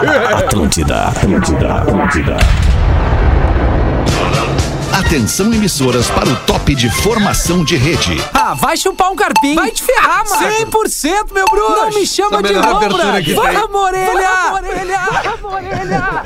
[0.00, 2.36] Atlântida, Atlântida, Atlântida.
[4.92, 8.16] Atenção emissoras para o top de formação de rede.
[8.32, 9.56] Ah, vai chupar um carpinho.
[9.56, 10.48] Vai te ferrar, mano.
[10.70, 11.76] 100%, meu bruxo.
[11.76, 12.88] Não me chama de lombra.
[12.88, 13.34] Vamos, orelha.
[13.34, 15.08] Vamos, orelha.
[15.24, 16.22] Vamos, orelha.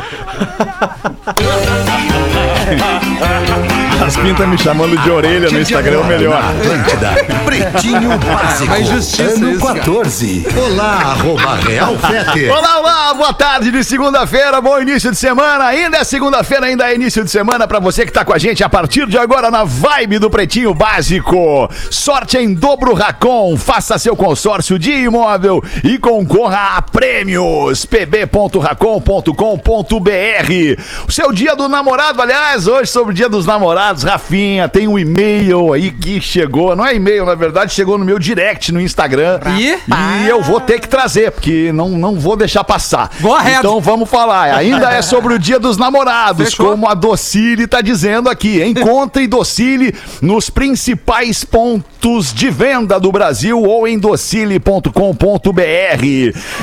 [4.04, 6.44] As pintas me chamando de orelha no Instagram é o melhor.
[6.44, 7.14] Atlântida,
[7.44, 8.66] Pretinho Básico.
[8.68, 9.78] Mas justiça ano isso, cara.
[9.80, 10.46] 14.
[10.56, 12.50] Olá, arroba Real Fete.
[12.50, 15.64] Olá, olá, boa tarde de segunda-feira, bom início de semana.
[15.64, 18.62] Ainda é segunda-feira, ainda é início de semana pra você que tá com a gente
[18.62, 21.70] a partir de agora na vibe do Pretinho Básico.
[21.90, 27.86] Sorte em dobro Racon, faça seu consórcio de imóvel e concorra a prêmios.
[27.86, 30.82] pb.racon.com.br.
[31.08, 34.98] O seu dia do namorado, aliás, hoje sobre o dia dos namorados, Rafinha, tem um
[34.98, 39.40] e-mail aí que chegou, não é e-mail, na verdade, chegou no meu direct no Instagram.
[39.58, 39.78] Ih?
[40.24, 43.10] E eu vou ter que trazer, porque não, não vou deixar passar.
[43.34, 43.58] Ahead.
[43.58, 44.54] Então vamos falar.
[44.54, 46.70] Ainda é sobre o dia dos namorados, Fechou.
[46.70, 48.62] como a Docile tá dizendo aqui.
[48.62, 54.90] Encontre Docile nos principais pontos de venda do Brasil ou em docile.com.br.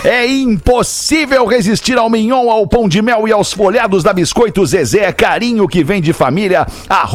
[0.03, 5.11] É impossível resistir ao mignon, ao pão de mel e aos folhados da Biscoito Zezé.
[5.11, 6.65] Carinho que vem de família.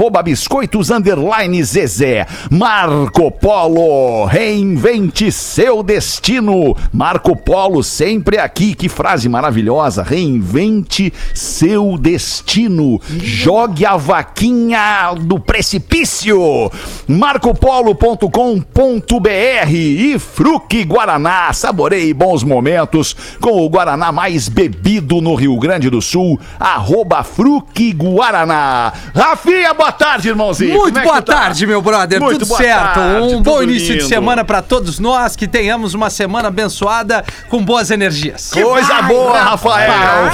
[0.07, 2.25] Arroba biscoitos underline Zezé.
[2.49, 6.77] Marco Polo, reinvente seu destino.
[6.93, 8.77] Marco Polo sempre aqui.
[8.77, 10.05] Que frase maravilhosa.
[10.05, 13.01] Reinvente seu destino.
[13.19, 16.71] Jogue a vaquinha do precipício.
[17.09, 21.53] marcopolo.com.br e Fruque Guaraná.
[21.53, 26.39] Saboreie bons momentos com o Guaraná mais bebido no Rio Grande do Sul.
[26.61, 28.93] Arroba Fruque Guaraná.
[29.13, 30.75] Rafinha, boa tarde, irmãozinho.
[30.79, 31.35] Muito é que boa tá?
[31.35, 32.21] tarde, meu brother.
[32.21, 32.95] Muito tudo certo.
[32.95, 34.09] tarde, um bom início de lindo.
[34.09, 38.51] semana pra todos nós, que tenhamos uma semana abençoada com boas energias.
[38.53, 39.91] Coisa boa, Rafael.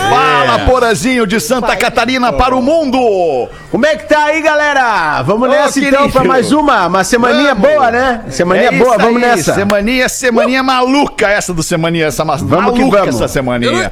[0.09, 3.49] Fala, Porazinho de Santa Catarina para o mundo.
[3.71, 5.23] Como é que tá aí, galera?
[5.23, 6.12] Vamos Ô, nessa então querido.
[6.12, 6.87] pra mais uma.
[6.87, 7.71] Uma semaninha Vamos.
[7.71, 8.25] boa, né?
[8.31, 9.55] Semaninha É boa, vamos aí, nessa.
[9.55, 13.15] Semaninha, semaninha maluca essa do semaninha, essa ma- Vamos que maluca vamos.
[13.17, 13.91] essa semaninha.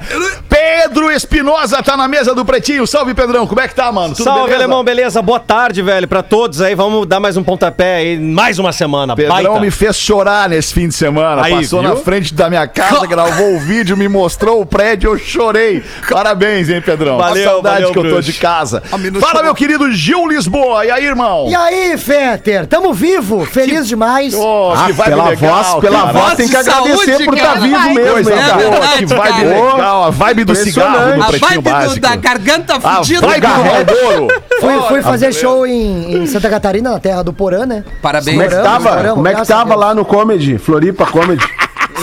[0.48, 2.86] Pedro Espinosa tá na mesa do Pretinho.
[2.86, 3.46] Salve, Pedrão.
[3.46, 4.14] Como é que tá, mano?
[4.14, 4.56] Tudo Salve, beleza?
[4.64, 5.22] alemão, beleza?
[5.22, 6.74] Boa tarde, velho, pra todos aí.
[6.74, 9.14] Vamos dar mais um pontapé aí, mais uma semana.
[9.14, 9.60] Pedrão baita.
[9.60, 11.44] me fez chorar nesse fim de semana.
[11.44, 11.90] Aí, Passou viu?
[11.90, 15.82] na frente da minha casa, gravou o vídeo, me mostrou o prédio, eu chorei.
[16.08, 17.18] Parabéns, hein, Pedrão?
[17.18, 18.82] Valeu, A saudade valeu, que eu tô de casa.
[19.20, 20.86] Fala, meu querido Gil Lisboa.
[20.86, 21.46] E aí, irmão?
[21.50, 22.66] E aí, Fetter?
[22.66, 24.32] Tamo vivo, feliz demais.
[24.34, 26.12] Ô, Ah, que vibe pela legal, voz, pela cara.
[26.12, 27.60] voz tem que agradecer saúde, por estar cara.
[27.60, 28.56] vivo Vai, mesmo, hein, É cara?
[28.58, 29.72] verdade, que vibe cara.
[29.72, 30.04] legal.
[30.04, 31.22] A vibe do cigarro Impressionante.
[31.22, 32.00] A pretinho vibe do- básico.
[32.00, 33.26] da garganta A fudida.
[33.26, 33.46] vibe
[33.84, 34.60] do.
[34.60, 37.84] Fui, fui fazer show em, em Santa Catarina, na terra do Porã, né?
[38.02, 38.36] Parabéns.
[38.36, 39.14] Como é que tava?
[39.14, 40.58] Como é que tava lá no Comedy?
[40.58, 41.44] Floripa Comedy.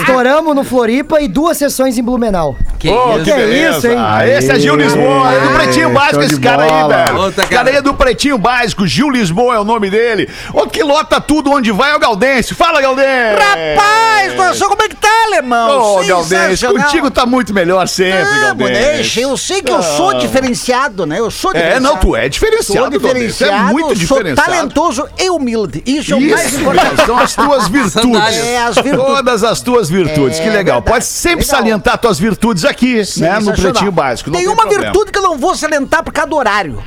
[0.00, 2.56] Estouramos no Floripa e duas sessões em Blumenau.
[2.78, 3.24] Que Ô, isso?
[3.24, 3.78] que beleza.
[3.78, 3.96] isso, hein?
[3.98, 6.96] Ah, esse é Gil Lisboa, é do Pretinho Aê, Básico, esse cara aí, bola.
[7.04, 7.16] velho.
[7.18, 7.70] Outra, cara cara.
[7.70, 10.28] aí é do Pretinho Básico, Gil Lisboa é o nome dele.
[10.52, 12.54] O que lota tudo onde vai é o Gaudêncio.
[12.54, 13.38] Fala, Gaudêncio!
[13.38, 15.80] Rapaz, professor, como é que tá, alemão?
[15.80, 16.26] Ô, Gaudêncio,
[16.56, 16.84] Sensacional.
[16.84, 18.54] contigo tá muito melhor sempre, Ah.
[18.54, 21.18] Bonecha, eu sei que eu sou diferenciado, né?
[21.18, 21.82] Eu sou É, diferenciado.
[21.84, 23.08] não, tu é diferenciado, Sou Gaudêncio.
[23.08, 24.50] diferenciado, É muito sou diferenciado.
[24.52, 25.82] talentoso e humilde.
[25.86, 27.06] Isso é o mais importante.
[27.06, 28.36] são as tuas virtudes.
[28.38, 29.06] É, as virtudes.
[29.06, 30.76] Todas as tuas virtudes, É, que legal.
[30.76, 30.84] verdade.
[30.86, 31.58] Pode sempre Legal.
[31.58, 33.38] salientar tuas virtudes aqui, né?
[33.40, 33.52] No.
[33.52, 34.30] Pretinho Básico.
[34.30, 34.84] Tem uma problema.
[34.84, 36.82] virtude que eu não vou salientar por causa do horário.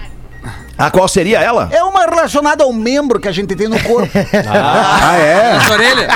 [0.81, 1.69] A qual seria ela?
[1.71, 4.11] É uma relacionada ao membro que a gente tem no corpo.
[4.53, 5.51] Ah, é?
[5.57, 6.07] As orelhas.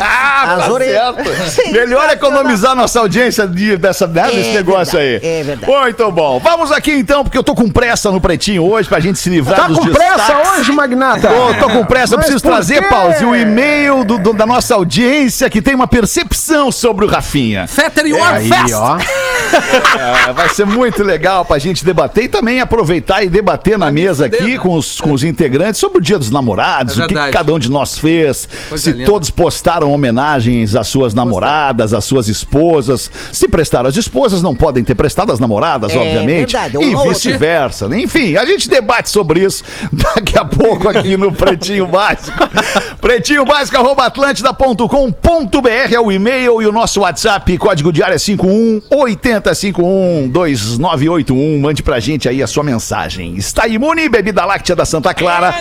[0.00, 1.14] Ah, As tá orelhas.
[1.52, 1.72] certo.
[1.72, 5.40] Melhor tá economizar nossa audiência de, dessa, né, desse negócio verdade, aí.
[5.40, 5.72] é verdade.
[5.72, 6.38] Muito bom.
[6.38, 9.60] Vamos aqui então, porque eu tô com pressa no pretinho hoje pra gente se livrar
[9.60, 10.14] Tá dos com destaques.
[10.26, 11.30] pressa hoje, Magnata?
[11.32, 12.88] Ô, tô com pressa, eu Mas preciso trazer?
[12.88, 17.66] Pause, o e-mail do- do- da nossa audiência que tem uma percepção sobre o Rafinha.
[17.66, 18.74] Fetter, you are Aí, fast.
[18.74, 18.98] ó.
[19.48, 24.26] É, vai ser muito legal pra gente debater e também aproveitar e debater na mesa
[24.26, 27.14] aqui com os, com os integrantes sobre o Dia dos Namorados, É o que, que
[27.14, 27.32] verdade.
[27.36, 29.04] cada um de nós fez, Coisa se linda.
[29.10, 33.10] todos postaram homenagens às suas namoradas, às suas esposas.
[33.32, 36.52] Se prestaram as esposas, não podem ter prestado as namoradas, É obviamente.
[36.52, 37.86] verdade, E ou- vice-versa.
[37.98, 39.62] Enfim, a gente debate sobre isso
[39.92, 42.38] daqui a pouco aqui no Pretinho Básico.
[43.08, 48.82] Pretinho Básico, arroba atlântida.com.br é o e-mail e o nosso WhatsApp, código diário é 51
[48.90, 51.58] 8051 2981.
[51.58, 53.34] Mande pra gente aí a sua mensagem.
[53.34, 55.54] Está imune, bebida láctea da Santa Clara.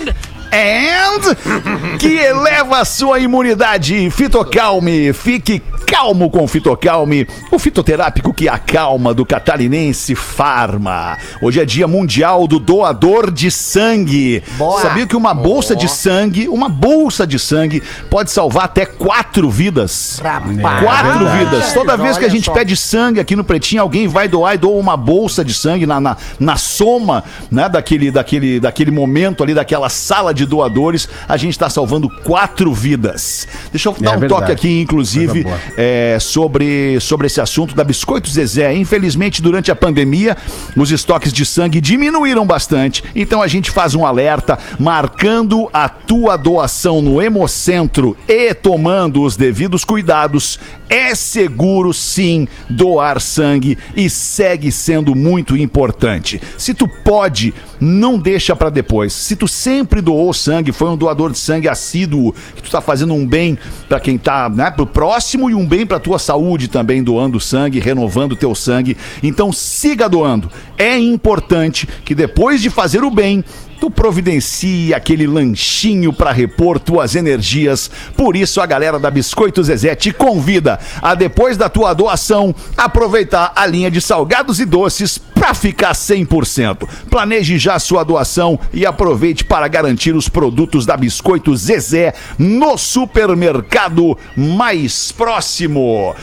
[0.51, 4.11] and que eleva a sua imunidade.
[4.11, 11.18] Fitocalme, fique calmo com o Fitocalme, o fitoterápico que acalma do catarinense Farma.
[11.42, 14.44] Hoje é dia mundial do doador de sangue.
[14.57, 14.81] Boa.
[14.81, 20.19] Sabia que uma bolsa de sangue, uma bolsa de sangue pode salvar até quatro vidas?
[20.22, 20.84] Rapaz.
[20.84, 21.74] Quatro É vidas.
[21.74, 22.54] Toda vez que a gente só.
[22.54, 26.01] pede sangue aqui no Pretinho, alguém vai doar e doa uma bolsa de sangue na,
[26.01, 31.51] na, na soma, né, daquele, daquele, daquele momento ali, daquela sala de doadores, a gente
[31.51, 33.48] está salvando quatro vidas.
[33.72, 34.42] Deixa eu dar um verdade.
[34.42, 35.45] toque aqui, inclusive,
[35.77, 38.74] é, sobre, sobre esse assunto da Biscoito Zezé.
[38.74, 40.35] Infelizmente, durante a pandemia,
[40.75, 43.03] os estoques de sangue diminuíram bastante.
[43.15, 49.38] Então a gente faz um alerta marcando a tua doação no Hemocentro e tomando os
[49.38, 50.59] devidos cuidados.
[50.89, 56.42] É seguro sim doar sangue e segue sendo muito importante.
[56.57, 59.12] Se tu pode, não deixa pra depois.
[59.12, 63.13] Se tu sempre doou sangue, foi um doador de sangue assíduo, que tu tá fazendo
[63.13, 63.57] um bem
[63.89, 67.80] pra quem tá, né, pro próximo e um bem pra tua saúde também doando sangue,
[67.80, 68.95] renovando teu sangue.
[69.22, 70.50] Então siga doando.
[70.78, 73.44] É importante que depois de fazer o bem,
[73.79, 77.89] tu providencie aquele lanchinho pra repor tuas energias.
[78.15, 83.53] Por isso a galera da Biscoito Zezé te convida a depois da tua doação aproveitar
[83.56, 86.88] a linha de salgados e doces pra ficar 100%.
[87.09, 94.18] Planeje já sua doação e aproveite para garantir os produtos da Biscoito Zezé no supermercado
[94.35, 96.15] mais próximo.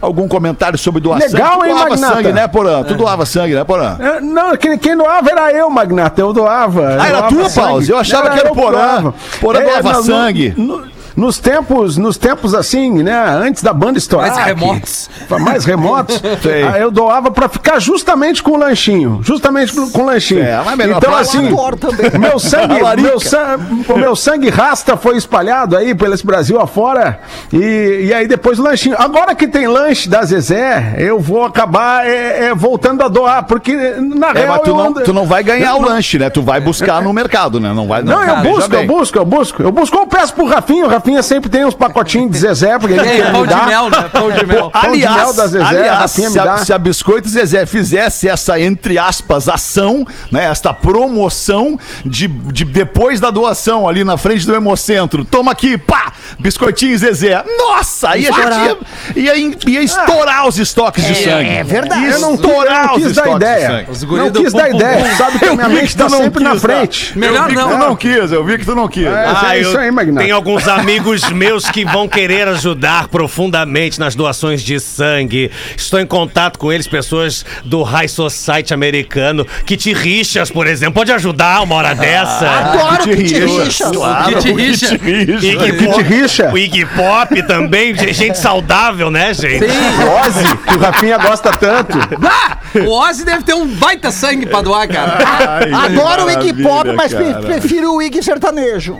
[0.00, 1.28] Algum comentário sobre doação?
[1.32, 2.14] Legal, tu hein, doava Magnata?
[2.14, 2.82] sangue, né, Porã?
[2.84, 3.96] Tu doava sangue, né, Porã?
[3.98, 6.20] É, Não, quem, quem doava era eu, Magnata.
[6.20, 6.80] Eu doava.
[6.82, 7.68] eu Ah, era doava tu, sangue.
[7.68, 7.90] Pause?
[7.90, 8.70] Eu achava que era o Porã.
[8.70, 9.14] doava.
[9.40, 10.54] Porã doava no- sangue.
[10.56, 10.84] no-
[11.18, 13.12] nos tempos, nos tempos assim, né?
[13.42, 14.32] Antes da banda estourar.
[14.34, 15.10] Mais remotos.
[15.28, 16.22] que- mais remotos.
[16.72, 19.20] Ah, eu doava pra ficar justamente com o lanchinho.
[19.22, 20.42] Justamente com o lanchinho.
[20.42, 21.50] É, mas melhor então, assim,
[22.18, 27.20] meu sangue, meu, san- o meu sangue rasta foi espalhado aí pelo esse Brasil afora.
[27.52, 28.96] E, e aí depois o lanchinho.
[28.98, 33.74] Agora que tem lanche da Zezé, eu vou acabar é, é, voltando a doar, porque
[33.98, 35.88] na É, real mas tu eu não, ando- tu não vai ganhar eu o não-
[35.88, 36.30] lanche, né?
[36.30, 37.72] Tu vai buscar no mercado, né?
[37.72, 38.86] Não vai Não, eu veja busco, eu bem.
[38.86, 39.62] busco, eu busco.
[39.62, 40.86] Eu busco, eu peço pro Rafinha.
[40.86, 43.54] O Rafinha sempre tem uns pacotinhos de Zezé, porque ele É, quer pão me de
[43.54, 43.66] dar.
[43.66, 44.08] mel, né?
[44.12, 44.70] Pão de mel.
[44.78, 48.98] Pão de mel da Zezé, aliás se, a, se a Biscoito Zezé fizesse essa, entre
[48.98, 50.44] aspas, ação, né?
[50.44, 55.24] Esta promoção de, de depois da doação ali na frente do Hemocentro.
[55.24, 56.12] Toma aqui, pá!
[56.38, 57.42] Biscoitinho Zezé.
[57.56, 58.10] Nossa!
[58.10, 58.64] Aí a Estourar.
[58.68, 58.78] gente
[59.16, 61.48] ia, ia, ia estourar os estoques de sangue.
[61.48, 62.02] é verdade.
[62.02, 63.86] Ia Eu não, estourar eu não os quis dar estoques de ideia.
[63.88, 65.04] Os Não quis dar ideia.
[65.04, 65.16] pum.
[65.16, 66.68] Sabe que a minha Eu vi mente que tá tu não sempre na quis, tá?
[66.68, 67.18] frente.
[67.18, 67.68] Melhor eu vi que não.
[67.70, 69.06] tu não quis, eu vi que tu não quis.
[69.06, 70.20] É, Ah, é eu isso aí, Magnata.
[70.20, 70.97] tenho alguns amigos
[71.34, 75.50] meus que vão querer ajudar profundamente nas doações de sangue.
[75.76, 79.46] Estou em contato com eles, pessoas do High Society americano.
[79.66, 82.48] Kit Richards, por exemplo, pode ajudar uma hora dessa.
[82.48, 83.90] Adoro Kit Richards, rixa.
[83.90, 85.02] claro, Kit o Kit Richards.
[85.02, 85.44] Richards.
[85.44, 86.50] Iggy Kit Pop, Richa.
[86.52, 89.64] o Iggy Pop também, gente saudável, né, gente?
[89.64, 91.98] Ozzy, que o Rafinha gosta tanto.
[92.26, 95.18] Ah, o Ozzy deve ter um baita sangue pra doar, cara.
[95.60, 97.40] Ai, Adoro o Iggy Pop, mas pre- cara.
[97.46, 98.96] prefiro o Iggy sertanejo.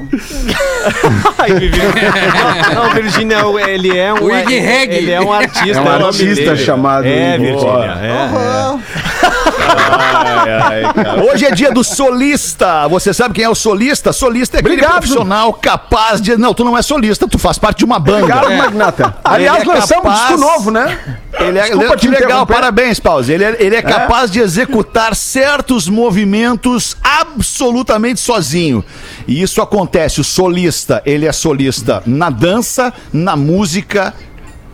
[1.38, 1.78] Ai, Vivi.
[2.74, 3.38] Não, não, Virgínia,
[3.68, 4.22] ele é um.
[4.24, 4.96] O Iggy Reggae.
[4.96, 5.78] Ele é um artista.
[5.78, 7.36] É um artista chamado É.
[7.38, 7.60] Virgínia.
[7.62, 7.98] Boa.
[8.02, 9.17] É.
[9.58, 11.24] Ai, ai, cara.
[11.24, 12.86] Hoje é dia do solista.
[12.88, 14.12] Você sabe quem é o solista?
[14.12, 14.98] Solista é aquele Obrigado.
[14.98, 16.36] profissional capaz de.
[16.36, 18.18] Não, tu não é solista, tu faz parte de uma banda.
[18.36, 19.16] Obrigado, Magnata.
[19.24, 20.98] Aliás, Ele é lançamos um capaz- disco novo, né?
[21.40, 23.32] Ele é Desculpa que legal, parabéns, Pause.
[23.32, 28.84] Ele é, ele é capaz de executar certos movimentos absolutamente sozinho.
[29.26, 30.20] E isso acontece.
[30.20, 34.14] O solista, ele é solista na dança, na música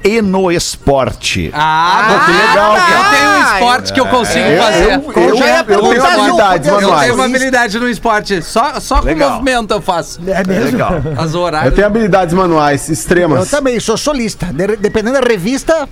[0.04, 1.50] e no esporte.
[1.54, 4.92] Ah, que legal, Eu tenho um esporte que eu consigo Eu, fazer.
[4.92, 7.02] eu, eu, já ia eu tenho eu habilidades podia- Eu manuais.
[7.02, 8.42] tenho uma habilidade no esporte.
[8.42, 10.20] Só, só com movimento eu faço.
[10.26, 10.72] É mesmo?
[10.72, 10.92] Legal.
[11.16, 11.74] As Eu horários.
[11.74, 13.50] tenho habilidades manuais Eu extremas.
[13.50, 14.46] também sou solista.
[14.52, 15.88] De- dependendo da revista,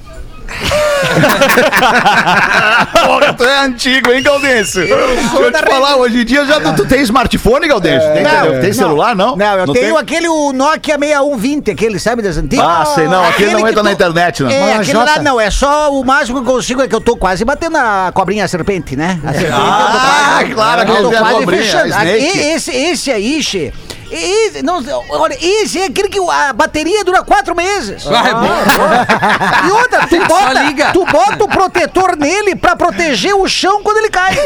[3.06, 4.82] Porra, tu é antigo, hein, Galdêncio?
[4.86, 8.12] Deixa eu te falar, hoje em dia já tu, tu tem smartphone, Galdêncio?
[8.12, 9.36] tem, Não, tem celular, não?
[9.36, 9.98] Não, eu tenho tem?
[9.98, 12.64] aquele o Nokia 6120, aquele, sabe, das antigas?
[12.64, 14.50] Ah, sei, não, aquele não que entra na tu- internet, não.
[14.50, 15.22] É, Mas aquele lá Jota.
[15.22, 18.10] não, é só o máximo que eu consigo é que eu tô quase batendo a
[18.14, 19.18] cobrinha, a serpente, né?
[19.24, 21.94] A serpente, Ah, eu tô quase, claro, eu tô aquele da quase cobrinha, fechando.
[21.94, 22.38] a Snake.
[22.38, 23.72] E- Esse, esse aí, che,
[24.14, 28.04] esse, não, olha, esse é aquele que a bateria dura quatro meses.
[28.06, 29.68] Ah, é bom.
[29.68, 30.90] E outra, tu bota, liga.
[30.92, 34.36] tu bota o protetor nele pra proteger o chão quando ele cai.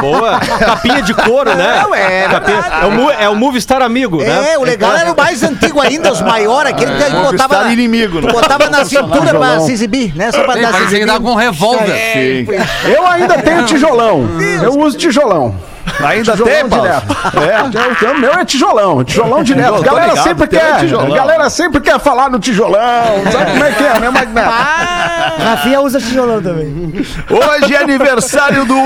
[0.00, 0.40] Boa.
[0.40, 1.80] Capinha de couro, né?
[1.82, 4.52] Não, é Capinha- é, o, é o Movistar Amigo, né?
[4.54, 8.20] É, o legal era o mais antigo ainda, os maiores, aquele que Movistar botava, inimigo,
[8.20, 8.32] né?
[8.32, 10.30] botava na cintura pra se exibir, né?
[10.32, 11.20] Só pra Tem, dar se exibir.
[11.20, 11.94] com revólver.
[12.12, 12.46] Sim.
[12.92, 14.28] Eu ainda tenho tijolão.
[14.62, 15.54] Eu uso tijolão.
[16.02, 16.84] Ainda Tijolão tem, Paulo?
[16.84, 18.04] direto.
[18.04, 19.80] É, o meu é tijolão, tijolão direto.
[19.84, 21.10] Galera ligado, sempre é quer, tijolão.
[21.14, 23.22] galera sempre quer falar no tijolão.
[23.30, 24.50] Sabe como é que é, né, Magnata?
[25.44, 26.92] Rafinha usa tijolão também.
[27.30, 28.76] Hoje é aniversário do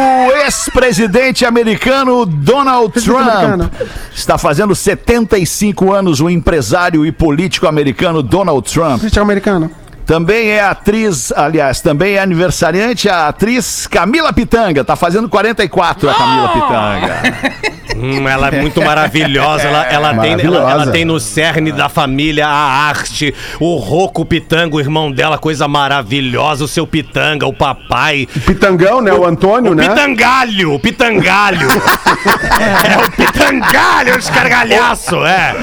[0.44, 3.20] ex-presidente americano Donald Trump.
[3.28, 3.70] americano.
[4.14, 9.00] Está fazendo 75 anos o empresário e político americano Donald Trump.
[9.00, 9.70] Cristiano americano.
[10.08, 14.82] Também é atriz, aliás, também é aniversariante a atriz Camila Pitanga.
[14.82, 17.78] Tá fazendo 44 a Camila Pitanga.
[17.98, 19.64] Hum, ela é muito maravilhosa.
[19.64, 20.70] Ela, ela, tem, ela, Maravilhosa.
[20.70, 25.66] ela tem no cerne da família a arte, o Roco Pitanga, o irmão dela, coisa
[25.66, 26.64] maravilhosa.
[26.64, 28.28] O seu Pitanga, o papai.
[28.46, 29.12] Pitangão, né?
[29.12, 29.88] O Antônio, O né?
[29.88, 31.68] Pitangalho, o Pitangalho.
[32.84, 35.54] é o Pitangalho, os cargalhaço, é.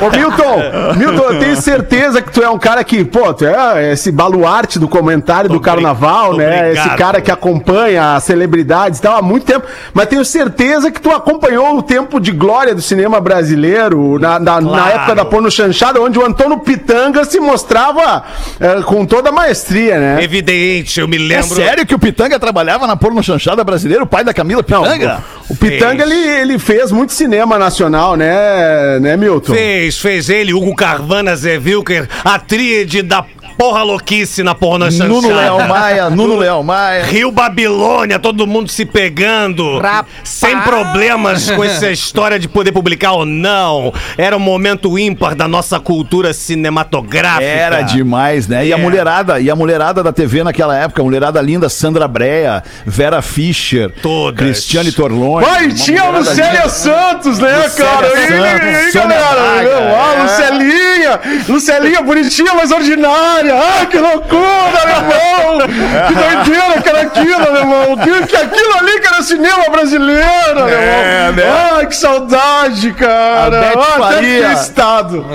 [0.00, 3.91] Ô, Milton, Milton, eu tenho certeza que tu é um cara que, pô, tu é
[3.92, 6.64] esse baluarte do comentário do carnaval, né?
[6.66, 6.86] obrigado.
[6.88, 9.66] Esse cara que acompanha as celebridades e tal há muito tempo.
[9.94, 14.60] Mas tenho certeza que tu acompanhou o tempo de glória do cinema brasileiro, na, na,
[14.60, 14.90] na Claro.
[14.96, 18.24] época da porno chanchada, onde o Antônio Pitanga se mostrava
[18.60, 20.22] eh, com toda a maestria, né?
[20.22, 21.54] Evidente, eu me É lembro.
[21.54, 25.22] sério que o Pitanga trabalhava na porno chanchada brasileira, o pai da Camila Não, Pitanga?
[25.48, 29.52] o Pitanga, ele, ele fez muito cinema nacional, né, né, Milton?
[29.54, 33.24] Fez, fez ele, Hugo Carvana, Zé Wilker, a tríade da
[33.56, 35.08] porra louquice na porra chanchada.
[35.08, 37.04] Nuno Leão Maia, Nuno Leão Maia.
[37.04, 40.06] Rio Babilônia, todo mundo se pegando, Rapaz.
[40.24, 43.92] sem problemas com essa história de poder publicar ou não.
[44.16, 47.44] Era um momento ímpar da nossa cultura cinematográfica.
[47.44, 48.66] Era demais, né?
[48.66, 48.80] E a É.
[48.80, 53.92] mulherada, e a mulherada da TV naquela época, a mulherada linda Sandra Breia, Vera Fischer,
[54.02, 54.38] Todas.
[54.38, 55.44] Cristiane Torlone.
[55.46, 56.68] Pai, uma tinha a Lucélia linda.
[56.68, 58.06] Santos, né, Lucélia cara?
[58.06, 60.22] E, Santos, e, e, Sônia galera, ah, é.
[60.22, 63.51] Lucelinha, Lucelinha bonitinha, mas ordinária.
[63.54, 65.66] Ah, que loucura, alemão!
[66.08, 67.96] Que doideira que era aquilo, alemão!
[67.98, 71.32] Que, que aquilo ali que era cinema brasileiro, alemão!
[71.32, 71.70] né?
[71.76, 73.58] Ai, que saudade, cara!
[73.58, 74.52] A Beth Ah, Faria.
[74.54, 75.26] estado.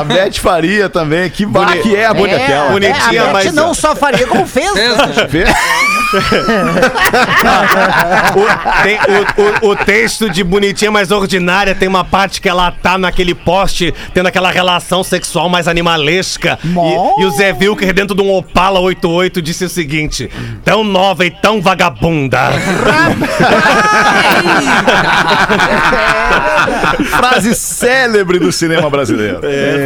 [0.00, 1.44] A Beth Faria também, que.
[1.46, 2.68] Boni- que é a bonita É.
[2.70, 4.72] Bonitinha, é, a Beth mas- não só faria, como fez.
[4.74, 4.88] né?
[5.28, 5.44] Vê?
[8.36, 12.70] O, tem- o- o- o texto de Bonitinha Mais Ordinária tem uma parte que ela
[12.70, 16.58] tá naquele poste, tendo aquela relação sexual mais animalesca.
[17.18, 20.30] E, e o Zé Wilker, dentro de um Opala 88, disse o seguinte:
[20.64, 22.50] tão nova e tão vagabunda.
[27.16, 29.40] Frase célebre do cinema brasileiro.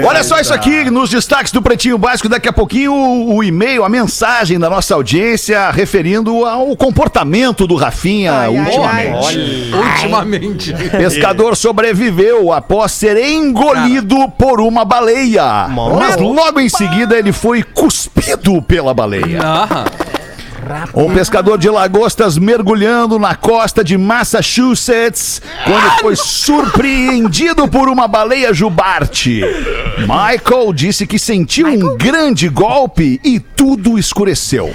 [0.06, 2.28] Olha só isso aqui nos destaques do Pretinho Básico.
[2.28, 5.70] Daqui a pouquinho o, o e-mail, a mensagem da nossa audiência
[6.10, 9.70] referindo ao comportamento do Rafinha ultimamente.
[9.72, 10.74] Ultimamente.
[10.90, 15.68] Pescador sobreviveu após ser engolido por uma baleia.
[15.68, 19.40] Mas logo em seguida ele foi cuspido pela baleia.
[19.42, 19.84] Ah,
[20.94, 28.52] Um pescador de lagostas mergulhando na costa de Massachusetts quando foi surpreendido por uma baleia
[28.52, 29.42] jubarte.
[30.00, 34.74] Michael disse que sentiu um grande golpe e tudo escureceu.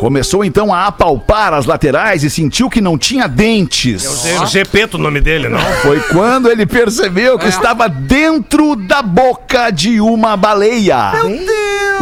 [0.00, 4.24] Começou então a apalpar as laterais e sentiu que não tinha dentes.
[4.24, 5.60] É o Gepeto o nome dele, não?
[5.82, 11.12] Foi quando ele percebeu que estava dentro da boca de uma baleia.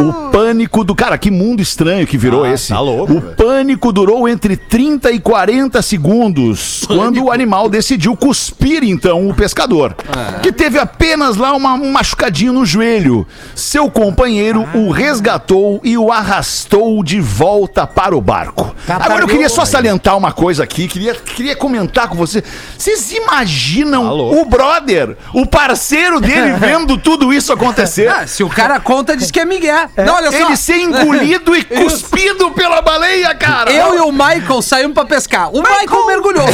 [0.03, 0.95] O pânico do.
[0.95, 2.69] Cara, que mundo estranho que virou esse.
[2.69, 6.83] tá louco, o pânico durou entre 30 e 40 segundos.
[6.87, 9.95] Quando o animal decidiu cuspir, então, o pescador.
[10.41, 13.27] Que teve apenas lá uma, um machucadinho no joelho.
[13.55, 18.75] Seu companheiro o resgatou e o arrastou de volta para o barco.
[18.87, 22.43] Agora eu queria só salientar uma coisa aqui, queria, queria comentar com você.
[22.77, 28.07] Vocês imaginam o brother, o parceiro dele vendo tudo isso acontecer?
[28.07, 29.88] ah, se o cara conta, diz que é Miguel.
[29.97, 30.37] Não, olha só.
[30.37, 33.71] Ele ser engolido e cuspido pela baleia, cara.
[33.71, 35.49] Eu e o Michael saímos pra pescar.
[35.49, 36.45] O Michael, mergulhou.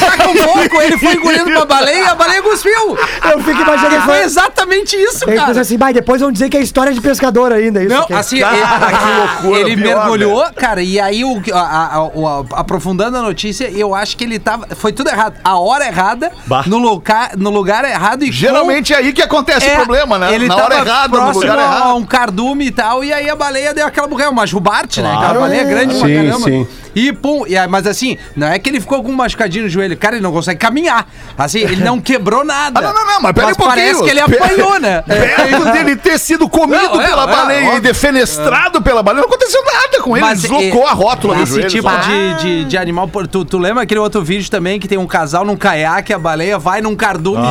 [0.00, 2.98] Daqui a pouco ele foi engolindo pra baleia e a baleia cuspiu.
[3.32, 3.96] Eu fico imaginando.
[3.96, 5.60] E foi exatamente isso, Ele cara.
[5.60, 7.82] assim, vai, depois vão dizer que é história de pescador ainda.
[7.82, 8.12] Isso Não, aqui.
[8.14, 12.26] assim, ele, que loucura, ele pior, mergulhou, cara, e aí, o, a- a- a- o-
[12.28, 14.66] a- aprofundando a notícia, eu acho que ele tava.
[14.76, 15.34] Foi tudo errado.
[15.42, 16.64] A hora errada, Bah.
[16.66, 20.18] no lugar, no lugar errado e com- Geralmente é aí que acontece É, o problema,
[20.18, 20.34] né?
[20.34, 21.96] Ele Na tava hora errada, no lugar a errado.
[21.96, 25.12] um cardume e tal, e aí a baleia deu aquela burrão, uma jubarte, né?
[25.14, 26.44] Aquela baleia grande pra Sim, caramba.
[26.44, 26.66] sim.
[26.94, 29.70] E pum, e aí, mas assim, não é que ele ficou com um machucadinho no
[29.70, 31.06] joelho, cara, ele não consegue caminhar.
[31.38, 32.80] Assim, ele não quebrou nada.
[32.80, 33.76] Ah, não, não, não, mas pera aí um pouquinho.
[33.76, 35.02] parece que ele Pera- apanhou, né?
[35.06, 37.80] Perto dele ter sido comido Não, é, pela é, baleia e óbvio.
[37.82, 40.26] defenestrado pela baleia, não aconteceu nada com ele.
[40.26, 41.68] ele deslocou é, a rótula do esse joelho.
[41.68, 41.96] tipo só.
[41.98, 43.08] de, de, de animal.
[43.30, 46.58] Tu, tu lembra aquele outro vídeo também que tem um casal num caiaque, a baleia
[46.58, 47.42] vai num cardume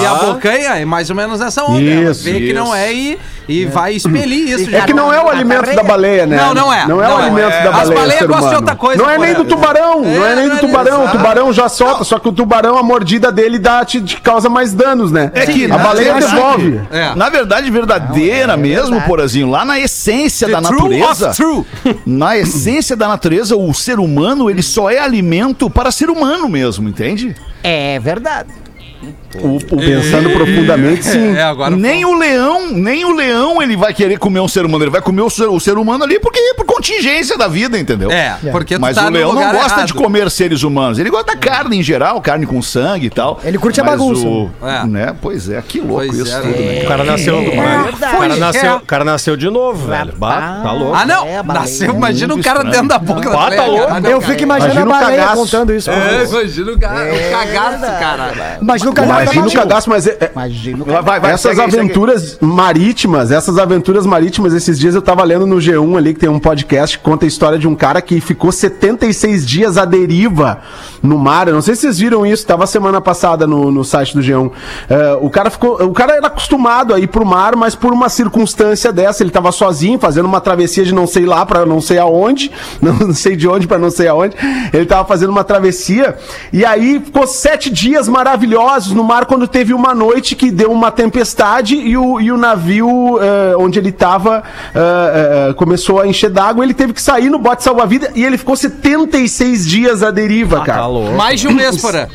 [0.00, 0.78] e a bocanha?
[0.78, 1.80] É mais ou menos essa onda.
[1.82, 4.74] Ela Isso, vê que não é e, e vai expelir isso.
[4.74, 6.36] É que não é o alimento da baleia, né?
[6.36, 6.86] Não, não é.
[6.86, 7.94] Não é o alimento da As baleia.
[8.00, 8.60] baleias ser gostam de humano.
[8.60, 9.02] outra coisa.
[9.02, 11.04] Não é nem do tubarão, não é nem do tubarão.
[11.06, 12.04] O tubarão já solta, Não.
[12.04, 15.30] só que o tubarão, a mordida dele dá, te, te causa mais danos, né?
[15.34, 16.80] É que, a na baleia verdade- devolve.
[16.90, 17.14] É.
[17.14, 21.30] Na verdade, verdadeira mesmo, Porazinho, lá na essência da true natureza.
[21.30, 21.64] of true.
[22.06, 26.88] Na essência da natureza, o ser humano, ele só é alimento para ser humano mesmo,
[26.88, 27.34] entende?
[27.62, 28.52] É verdade.
[29.42, 31.34] O, o pensando profundamente, sim.
[31.36, 34.84] É, agora nem o leão, nem o leão ele vai querer comer um ser humano,
[34.84, 38.10] ele vai comer o ser, o ser humano ali porque por contingência da vida, entendeu?
[38.10, 39.86] É, porque tu Mas tá o no leão não gosta errado.
[39.86, 40.98] de comer seres humanos.
[40.98, 43.40] Ele gosta da carne em geral, carne com sangue e tal.
[43.44, 44.24] Ele curte a bagunça.
[44.26, 44.86] o- É.
[44.86, 45.14] né?
[45.20, 46.82] Pois é, que louco Pois isso é, tudo, né?
[46.84, 47.34] O cara nasceu.
[47.44, 48.14] cara- verdade.
[48.16, 48.80] o cara nasceu, É.
[48.86, 50.12] cara nasceu de novo, velho.
[50.16, 50.94] Bah, tá louco.
[50.94, 51.26] Ah, não!
[51.26, 51.42] É.
[51.42, 52.72] Nasceu, imagina o cara estranho.
[52.72, 53.86] dentro da boca da Bah, tá baleia, louco.
[53.88, 54.08] cara.
[54.08, 55.90] Eu fico imaginando Imagina a baleia contando isso.
[55.90, 58.58] É, imagina o cagaço, cara.
[58.60, 59.23] Imagina o cagaço.
[59.24, 62.38] Imagina o cagaço, mas é- é- Imagina Vai, vai, vai, essas segue aí, segue aventuras
[62.40, 66.38] marítimas, essas aventuras marítimas, esses dias eu tava lendo no G1 ali, que tem um
[66.38, 70.60] podcast que conta a história de um cara que ficou 76 dias à deriva
[71.02, 71.48] no mar.
[71.48, 74.50] Eu não sei se vocês viram isso, tava semana passada no, no site do G1.
[74.88, 75.82] É, o cara ficou.
[75.84, 79.52] O cara era acostumado a ir pro mar, mas por uma circunstância dessa, ele tava
[79.52, 82.50] sozinho, fazendo uma travessia de não sei lá pra não sei aonde,
[82.80, 84.36] não sei de onde pra não sei aonde.
[84.72, 86.16] Ele tava fazendo uma travessia,
[86.52, 90.90] e aí ficou sete dias maravilhosos no mar quando teve uma noite que deu uma
[90.90, 94.42] tempestade e o, e o navio eh, onde ele tava
[94.74, 96.64] eh, eh, começou a encher d'água.
[96.64, 100.80] Ele teve que sair no bote salva-vida e ele ficou 76 dias à deriva, cara.
[100.80, 101.12] Tá louco.
[101.12, 102.08] Mais de um mês, porra.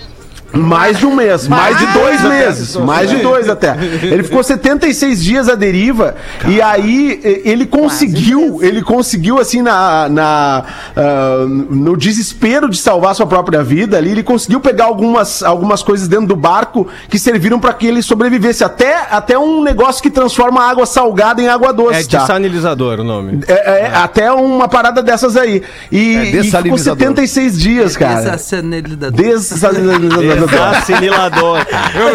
[0.52, 3.76] Mais de um mês, mais de dois meses, mais de dois até.
[4.02, 6.16] Ele ficou 76 dias à deriva
[6.48, 10.64] e aí ele conseguiu, ele conseguiu assim na, na
[10.96, 16.08] ah, no desespero de salvar sua própria vida ali, ele conseguiu pegar algumas, algumas coisas
[16.08, 20.62] dentro do barco que serviram para que ele sobrevivesse até até um negócio que transforma
[20.62, 22.20] a água salgada em água É doce, tá?
[22.20, 23.40] desanilizador o nome.
[23.48, 25.62] É, é, até uma parada dessas aí.
[25.92, 26.98] E, É e ficou dessalinizador.
[26.98, 28.24] 76 dias, cara.
[28.24, 29.16] Sensacionalidade.
[29.16, 30.39] Dessalinizador.
[30.48, 31.66] Assimilador.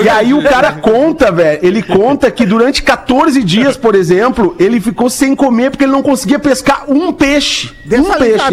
[0.03, 4.81] E aí o cara conta, velho, ele conta que durante 14 dias, por exemplo, ele
[4.81, 7.73] ficou sem comer porque ele não conseguia pescar um peixe.
[7.91, 8.45] Um peixe.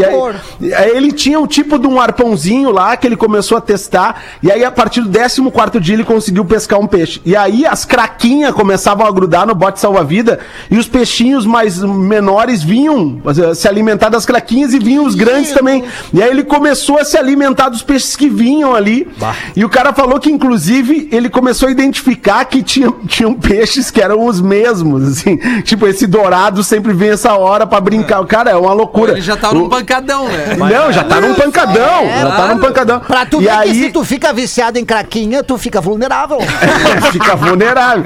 [0.59, 3.61] E aí, aí ele tinha um tipo de um arpãozinho lá que ele começou a
[3.61, 7.21] testar, e aí a partir do 14 dia ele conseguiu pescar um peixe.
[7.25, 12.63] E aí as craquinhas começavam a grudar no bote salva-vida, e os peixinhos mais menores
[12.63, 15.83] vinham eh, se alimentar das craquinhas e vinham os grandes também.
[16.13, 19.07] E aí ele começou a se alimentar dos peixes que vinham ali.
[19.55, 24.01] E o cara falou que, inclusive, ele começou a identificar que tinha, tinham peixes que
[24.01, 25.37] eram os mesmos, assim.
[25.63, 28.23] Tipo, esse dourado sempre vem essa hora pra brincar.
[28.25, 29.11] Cara, é uma loucura.
[29.13, 30.55] Ele já tá O- num pancadão, né?
[30.57, 32.05] Não, já tá num pancadão.
[32.21, 32.99] já tá num pancadão.
[33.01, 36.37] Pra tu e ver aí, que se tu fica viciado em craquinha, tu fica vulnerável.
[37.11, 38.03] fica vulnerável.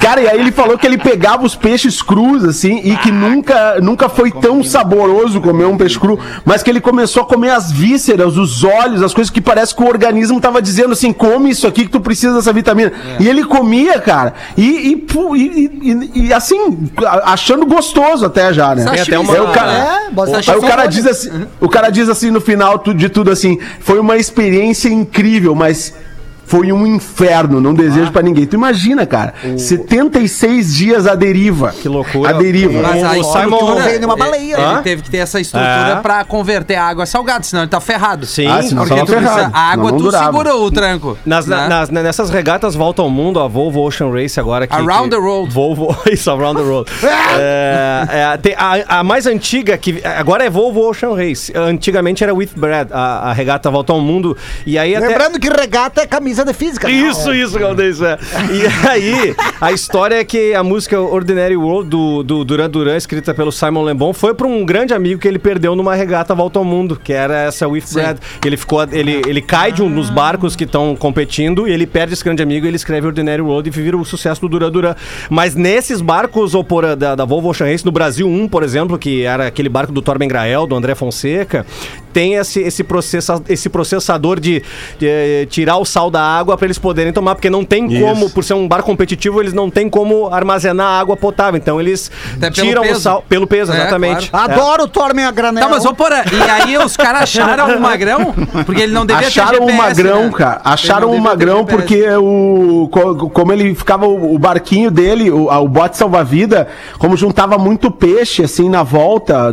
[0.00, 3.78] Cara, e aí ele falou que ele pegava os peixes crus, assim, e que nunca,
[3.80, 7.70] nunca foi tão saboroso comer um peixe cru, mas que ele começou a comer as
[7.70, 11.66] vísceras, os olhos, as coisas que parece que o organismo tava dizendo assim, come isso
[11.68, 12.92] aqui que tu precisa dessa vitamina.
[13.20, 16.90] E ele comia, cara, e, e, e- e- e, assim,
[17.22, 18.82] achando gostoso até já, né?
[18.90, 20.10] Tem até uma- Aí o cara, É,
[20.52, 23.98] Aí o cara diz assim, o cara diz assim no final de tudo assim, foi
[24.00, 25.94] uma experiência incrível, mas
[26.44, 28.46] foi um inferno, não desejo pra ninguém.
[28.46, 31.70] Tu imagina, cara, 76 dias à deriva.
[31.80, 32.30] Que loucura.
[32.30, 32.82] À deriva.
[32.82, 33.24] Mas a O.
[33.24, 34.54] Simon- Veio numa baleia.
[34.54, 34.82] Ele Hã?
[34.82, 36.02] teve que ter essa estrutura É.
[36.02, 38.26] pra converter a água salgada, senão ele tá ferrado.
[38.26, 38.46] Sim.
[38.46, 40.24] Ah, senão Porque tu precisa, a água Senão não tu durava.
[40.26, 41.18] segura o tranco.
[41.24, 41.68] Nas, né?
[41.68, 44.74] nas- nessas regatas volta ao mundo, a Volvo Ocean Race agora que...
[44.74, 45.52] Around que- the World.
[45.54, 46.90] Volvo, isso, Around the World.
[47.38, 51.52] é, é, tem a, a mais antiga, que agora é Volvo Ocean Race.
[51.56, 54.36] Antigamente era With Brad, a, a regata volta ao mundo.
[54.66, 55.08] E aí até...
[55.08, 56.90] Lembrando que regata é camisa de física.
[56.90, 58.18] Isso, isso, Galdês, é.
[58.50, 63.34] E aí, a história é que a música Ordinary World do, do Duran Duran, escrita
[63.34, 66.58] pelo Simon Le Bon, foi para um grande amigo que ele perdeu numa regata volta
[66.58, 68.18] ao mundo, que era essa With Brad.
[68.44, 72.14] Ele ficou, ele, ele cai de um dos barcos que estão competindo e ele perde
[72.14, 74.94] esse grande amigo e ele escreve Ordinary World e vira o sucesso do Duran Duran.
[75.28, 78.98] Mas nesses barcos ou por, da, da Volvo Ocean Race, no Brasil 1, por exemplo,
[78.98, 81.66] que era aquele barco do Torben Grael, do André Fonseca,
[82.12, 84.62] tem esse, esse, processa, esse processador de,
[84.98, 88.30] de, eh, tirar o sal da água para eles poderem tomar, porque não tem como,
[88.30, 91.56] por ser um bar competitivo, eles não tem como armazenar água potável.
[91.58, 94.28] Então eles Até tiram o sal pelo peso, É, exatamente.
[94.32, 95.62] Adoro o Tormen a granel.
[95.64, 98.34] Tá, mas ô porra, e aí os caras acharam o magrão?
[98.66, 100.30] Porque ele não devia Acharam ter o GPS, magrão, né?
[100.36, 100.60] cara.
[100.64, 105.58] Acharam o magrão porque o co- como ele ficava o, o barquinho dele, o, a-
[105.60, 109.52] o bote salva-vida, como juntava muito peixe assim na volta,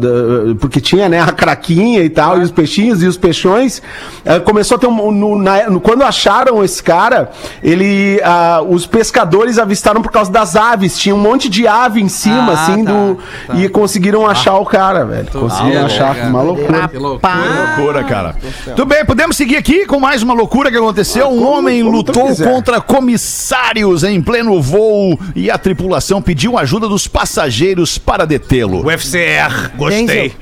[0.60, 3.80] porque tinha né a craquinha e tal, e os os peixinhos e os peixões.
[4.26, 5.12] eh, começou a ter um.
[5.12, 7.30] no- na- no- quando acharam esse cara,
[7.64, 8.20] ele.
[8.24, 10.98] ah, os pescadores avistaram por causa das aves.
[10.98, 13.20] Tinha um monte de ave em cima, Ah, assim, tá, do.
[13.48, 13.56] tá.
[13.56, 15.28] E conseguiram achar o cara, velho.
[15.32, 16.16] Conseguiram Ah, achar.
[16.16, 16.30] cara.
[16.30, 16.88] Uma loucura.
[16.88, 17.34] Que loucura.
[17.78, 18.36] Loucura, cara.
[18.76, 21.28] Tudo bem, podemos seguir aqui com mais uma loucura que aconteceu.
[21.28, 26.88] um como- homem como lutou contra comissários em pleno voo e a tripulação pediu ajuda
[26.88, 28.86] dos passageiros para detê-lo.
[28.86, 30.34] O FCR, gostei.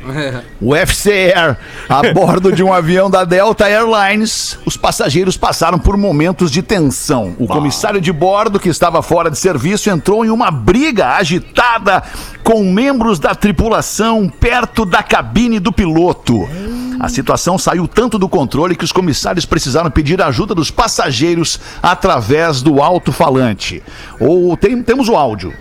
[0.62, 1.58] O FCR,
[1.90, 7.36] a bordo de um avião da Delta Airlines, os passageiros passaram por momentos de tensão.
[7.38, 12.02] O comissário de bordo, que estava fora de serviço, entrou em uma briga agitada
[12.46, 16.48] com membros da tripulação perto da cabine do piloto.
[16.98, 22.62] A situação saiu tanto do controle que os comissários precisaram pedir ajuda dos passageiros através
[22.62, 23.84] do alto-falante.
[24.20, 25.54] Ou tem- temos o áudio.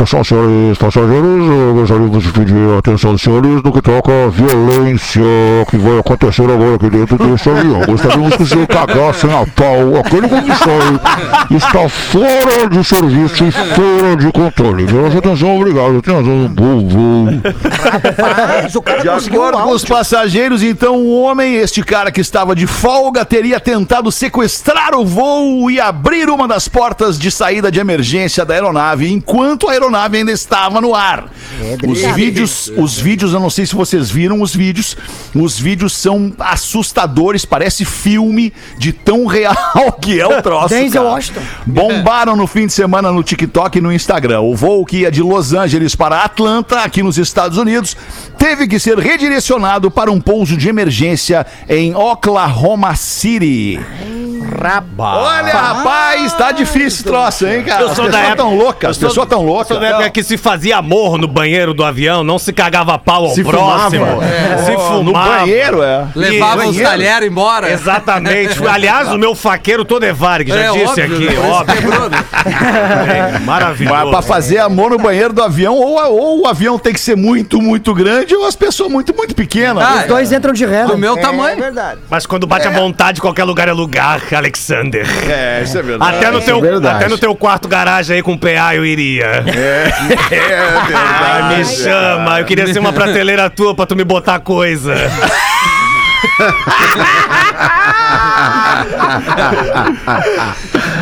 [0.00, 4.28] Atenção, senhores passageiros, eu gostaria de pedir a atenção dos senhores no que toca à
[4.28, 5.20] violência
[5.68, 7.82] que vai acontecer agora aqui dentro desse avião.
[7.82, 11.00] Gostaríamos que o senhor cagassem a pau aquele comissário
[11.50, 14.90] está fora de serviço e fora de controle.
[14.90, 15.98] Nossa atenção, obrigado.
[15.98, 17.26] Atenção, bom voo.
[17.70, 22.22] Rapaz, o cara De um acordo com os passageiros, então o homem, este cara que
[22.22, 27.70] estava de folga, teria tentado sequestrar o voo e abrir uma das portas de saída
[27.70, 31.30] de emergência da aeronave enquanto a aeronave ainda estava no ar.
[31.86, 34.96] Os vídeos, os vídeos, eu não sei se vocês viram os vídeos,
[35.34, 39.56] os vídeos são assustadores, parece filme de tão real
[40.00, 40.68] que é o troço.
[40.68, 41.04] Denzel.
[41.04, 41.40] Washington.
[41.66, 44.40] Bombaram no fim de semana no TikTok e no Instagram.
[44.40, 47.96] O voo que ia de Los Angeles para Atlanta, aqui nos Estados Unidos,
[48.38, 53.78] teve que ser redirecionado para um pouso de emergência em Oklahoma City.
[54.98, 57.82] Olha, rapaz, tá difícil esse troço, hein, cara?
[57.82, 59.68] Eu As sou da pessoas época- tão loucas, eu as sou- pessoas tão loucas.
[59.68, 63.26] sou da época que se fazia amor no banheiro do avião, não se cagava pau
[63.26, 64.06] ao Se próximo.
[64.06, 64.64] fumava.
[64.64, 65.02] Se fumava.
[65.02, 66.06] No banheiro, é.
[66.14, 66.88] Levava os banheiro.
[66.88, 67.70] talheres embora.
[67.72, 68.66] Exatamente.
[68.66, 71.74] Aliás, o meu faqueiro todo é Varg, já É, disse óbvio, aqui, isso óbvio.
[71.76, 72.24] quebrou, né?
[73.36, 73.94] É, Maravilhoso.
[73.96, 77.16] Mas pra fazer amor no banheiro do avião, ou, ou o avião tem que ser
[77.16, 79.82] muito, muito grande, ou as pessoas muito, muito pequenas.
[79.84, 80.84] Ah, Os dois entram de ré.
[80.84, 80.98] Do né?
[80.98, 81.56] meu É tamanho.
[81.58, 82.00] verdade.
[82.10, 85.06] Mas quando bate a vontade, qualquer lugar é lugar, Alexander.
[85.30, 86.16] É, isso é verdade.
[86.16, 86.96] Até no, teu, verdade.
[86.96, 89.26] até no teu quarto garagem aí com PA eu iria.
[89.26, 89.92] É
[90.30, 91.54] Ai, verdade.
[91.56, 92.40] me chama.
[92.40, 94.94] Eu queria ser uma prateleira tua pra tu me botar coisa.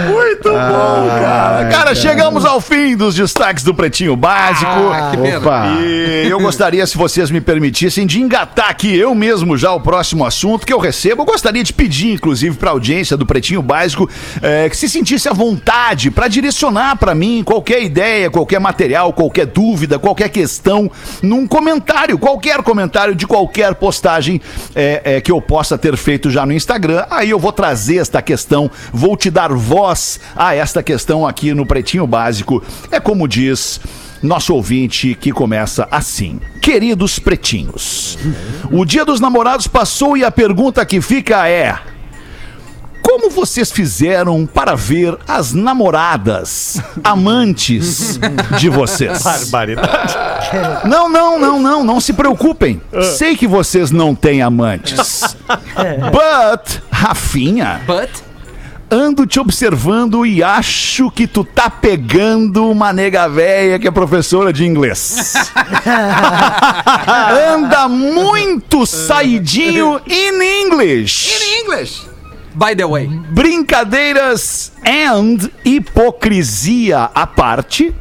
[0.08, 1.68] Muito bom, cara.
[1.68, 4.70] Cara, chegamos ao fim dos destaques do Pretinho Básico.
[5.10, 5.38] que pena.
[5.38, 5.66] Opa.
[5.80, 10.24] E eu gostaria, se vocês me permitissem, de engatar aqui eu mesmo já o próximo
[10.24, 11.22] assunto que eu recebo.
[11.22, 14.08] Eu gostaria de pedir, inclusive, para a audiência do Pretinho Básico
[14.42, 19.46] eh, que se sentisse à vontade para direcionar para mim qualquer ideia, qualquer material, qualquer
[19.46, 20.90] dúvida, qualquer questão,
[21.22, 24.40] num comentário, qualquer comentário de qualquer postagem
[24.74, 27.06] eh, eh, que eu possa ter feito já no Instagram.
[27.10, 31.64] Aí eu vou trazer esta questão, vou te dar voz a esta questão aqui no
[31.64, 32.62] Pretinho Básico.
[32.90, 33.80] É como diz
[34.22, 36.40] nosso ouvinte que começa assim.
[36.60, 38.18] Queridos pretinhos,
[38.70, 41.78] o dia dos namorados passou e a pergunta que fica é:
[43.02, 48.18] Como vocês fizeram para ver as namoradas, amantes
[48.58, 49.22] de vocês?
[49.22, 50.16] Barbaridade.
[50.84, 52.80] Não, não, não, não, não se preocupem.
[53.16, 55.36] Sei que vocês não têm amantes.
[55.46, 58.10] But, Rafinha, But,
[58.90, 64.52] ando te observando e acho que tu tá pegando uma nega véia que é professora
[64.52, 65.34] de inglês.
[67.54, 71.30] Anda muito saidinho in English.
[71.62, 72.08] English.
[72.58, 73.06] By the way.
[73.06, 77.94] Brincadeiras and hipocrisia à parte,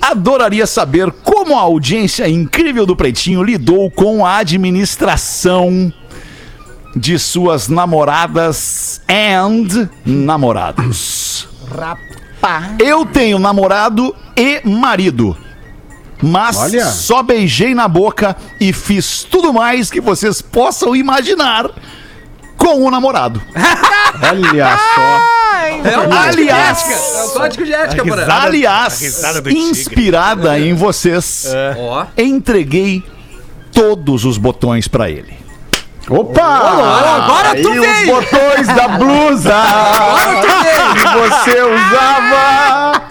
[0.00, 5.92] adoraria saber como a audiência incrível do Pretinho lidou com a administração
[6.94, 11.48] de suas namoradas and namorados.
[11.68, 12.76] Rapaz.
[12.78, 15.36] Eu tenho namorado e marido.
[16.22, 16.86] Mas Olha.
[16.86, 21.68] só beijei na boca e fiz tudo mais que vocês possam imaginar
[22.64, 23.42] com o namorado.
[24.22, 25.34] Olha só.
[25.84, 26.92] É o Aliás- código de ética.
[26.94, 31.46] É o código de ética, risada- Aliás, inspirada em vocês,
[31.78, 32.06] Ó.
[32.16, 33.02] entreguei
[33.72, 35.34] todos os botões pra ele.
[36.08, 36.42] Opa!
[36.42, 38.18] agora tu e veio!
[38.18, 39.54] os botões da blusa
[40.92, 43.02] que você usava.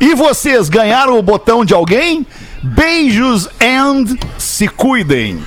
[0.00, 2.26] E vocês ganharam o botão de alguém?
[2.62, 5.44] Beijos and se cuidem.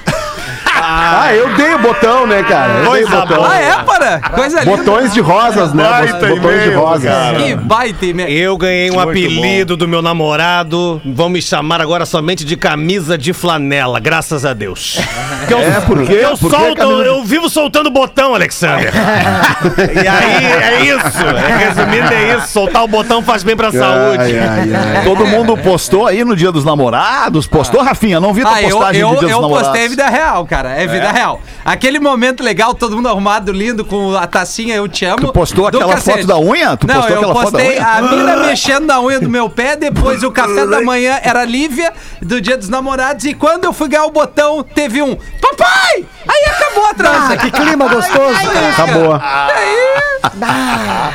[0.83, 2.73] Ah, eu dei o botão, né, cara?
[2.73, 3.45] Eu dei o Coisa botão.
[3.45, 4.19] Ah, é, para?
[4.31, 4.77] Coisa linda.
[4.77, 5.83] Botões de rosas, né?
[5.83, 7.03] Baita Botões de rosas.
[7.11, 7.37] cara.
[7.37, 8.29] Que baita e-mail.
[8.29, 11.01] Eu ganhei um Muito apelido do meu namorado.
[11.05, 14.99] Vão me chamar agora somente de camisa de flanela, graças a Deus.
[15.47, 16.19] Que eu, É, por quê?
[16.21, 18.93] Eu, Por solto, camisa eu vivo soltando botão, Alexander.
[18.93, 21.25] e aí é isso.
[21.25, 22.47] É, resumindo, é isso.
[22.49, 24.19] Soltar o botão faz bem pra saúde.
[24.21, 25.03] Ai, ai, ai.
[25.03, 27.47] Todo mundo postou aí no dia dos namorados?
[27.47, 28.19] Postou, Rafinha?
[28.19, 29.67] Não vi tua Ah, eu, postagem eu, do dia dos eu namorados.
[29.69, 30.70] postei a vida real, cara.
[30.77, 31.41] É vida real.
[31.63, 35.27] Aquele momento legal, todo mundo arrumado, lindo, com a tacinha Eu Te Amo.
[35.27, 36.19] Tu postou aquela cacete.
[36.19, 36.77] foto da unha?
[36.77, 40.65] Tu Não, eu postei a mina mexendo na unha do meu pé, depois o café
[40.65, 44.63] da manhã era Lívia, do dia dos namorados, e quando eu fui ganhar o botão,
[44.63, 46.05] teve um Papai!
[46.27, 47.33] Aí acabou a trança.
[47.33, 48.39] Ah, que clima gostoso.
[48.73, 49.13] Acabou.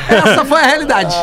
[0.09, 1.15] Essa foi a realidade.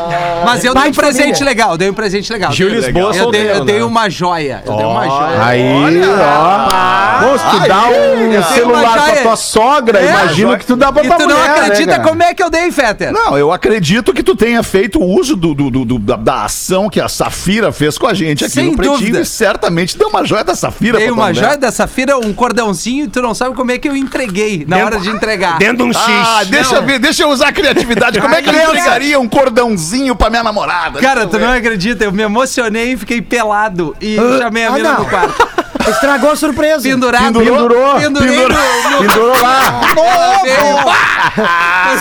[0.46, 1.46] Mas eu dei Pai um de presente família.
[1.46, 2.52] legal, dei um presente legal.
[2.52, 3.84] Gil Dei- Lisboa eu dei, solteiro, eu dei né?
[3.86, 4.64] uma joia.
[4.66, 5.44] Eu dei uma joia.
[5.46, 7.24] Aí, ó.
[7.24, 10.60] Pô, se tu dá um celular pra tua sogra, É, imagino joia.
[10.60, 12.04] que tu dá pra E tua tu não mulher, né, acredita cara?
[12.04, 13.12] como é que eu dei, Fetter?
[13.14, 16.90] Não, eu acredito que tu tenha feito uso do, do- do- do- da, da ação
[16.90, 19.22] que a Safira fez com a gente aqui Sem no Pretinho dúvida.
[19.22, 22.34] e certamente deu uma joia da Safira Dei pra uma tua joia da Safira, um
[22.34, 25.58] cordãozinho, e tu não sabe como é que eu entreguei na hora de entregar.
[25.60, 26.02] Dentro de um X.
[26.08, 28.20] Ah, deixa eu ver, deixa eu usar criatividade.
[28.20, 31.00] Como é que eu entregaria um cordãozinho pra minha namorada?
[31.00, 34.92] Cara, tu não acredita, eu me emocionei e fiquei pelado e chamei a Ah, mina
[34.94, 35.00] não.
[35.04, 35.48] no quarto.
[35.86, 36.88] Estragou a surpresa.
[36.88, 37.40] Pendurado.
[37.40, 37.96] Pendurou.
[38.00, 38.58] Pendurei Pendurou.
[38.58, 39.82] no- no- Pendurou lá.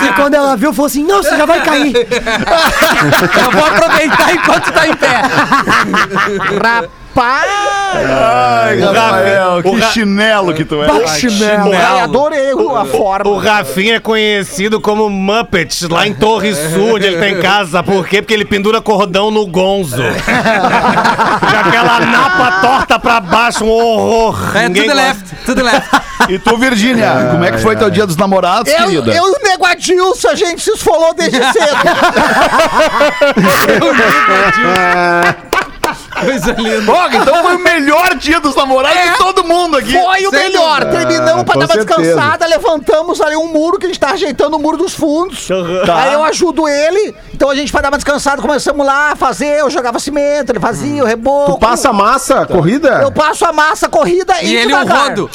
[0.01, 1.93] E quando ela viu, falou assim: não, você já vai cair.
[3.43, 5.21] Eu vou aproveitar enquanto tá em pé.
[7.15, 10.87] Ai, Rafael, que o Ra- chinelo que tu é.
[10.89, 13.29] Ai, Adorei a forma.
[13.29, 17.83] O Rafinha é conhecido como Muppet lá em Torre Sul, onde ele tem casa.
[17.83, 18.21] Por quê?
[18.21, 20.01] Porque ele pendura cordão no gonzo.
[20.01, 24.57] Com aquela napa torta pra baixo, um horror.
[24.57, 25.01] É, Ninguém gosta.
[25.01, 25.89] left, tudo left.
[26.29, 29.11] E tu, Virgínia, como é que foi teu dia dos namorados, Eu, querida?
[29.13, 31.77] eu e o Nego Adilson, a gente se esfolou desde cedo.
[36.19, 36.91] Coisa linda.
[36.91, 39.91] Ó, então foi o melhor dia dos namorados de todo mundo aqui.
[39.93, 40.85] Foi o Sem melhor.
[40.85, 40.99] dúvida.
[41.07, 42.01] Terminamos pra com dar uma certeza.
[42.01, 45.47] descansada, levantamos ali um muro que a gente tá ajeitando o muro dos fundos.
[45.95, 47.15] Aí eu ajudo ele.
[47.33, 49.59] Então a gente, pra dar uma descansada, começamos lá a fazer.
[49.59, 51.53] Eu jogava cimento, ele fazia o reboco.
[51.53, 52.99] Tu passa a massa, corrida?
[53.01, 55.09] Eu passo a massa, corrida e, E ele o devagar.
[55.09, 55.29] rodo.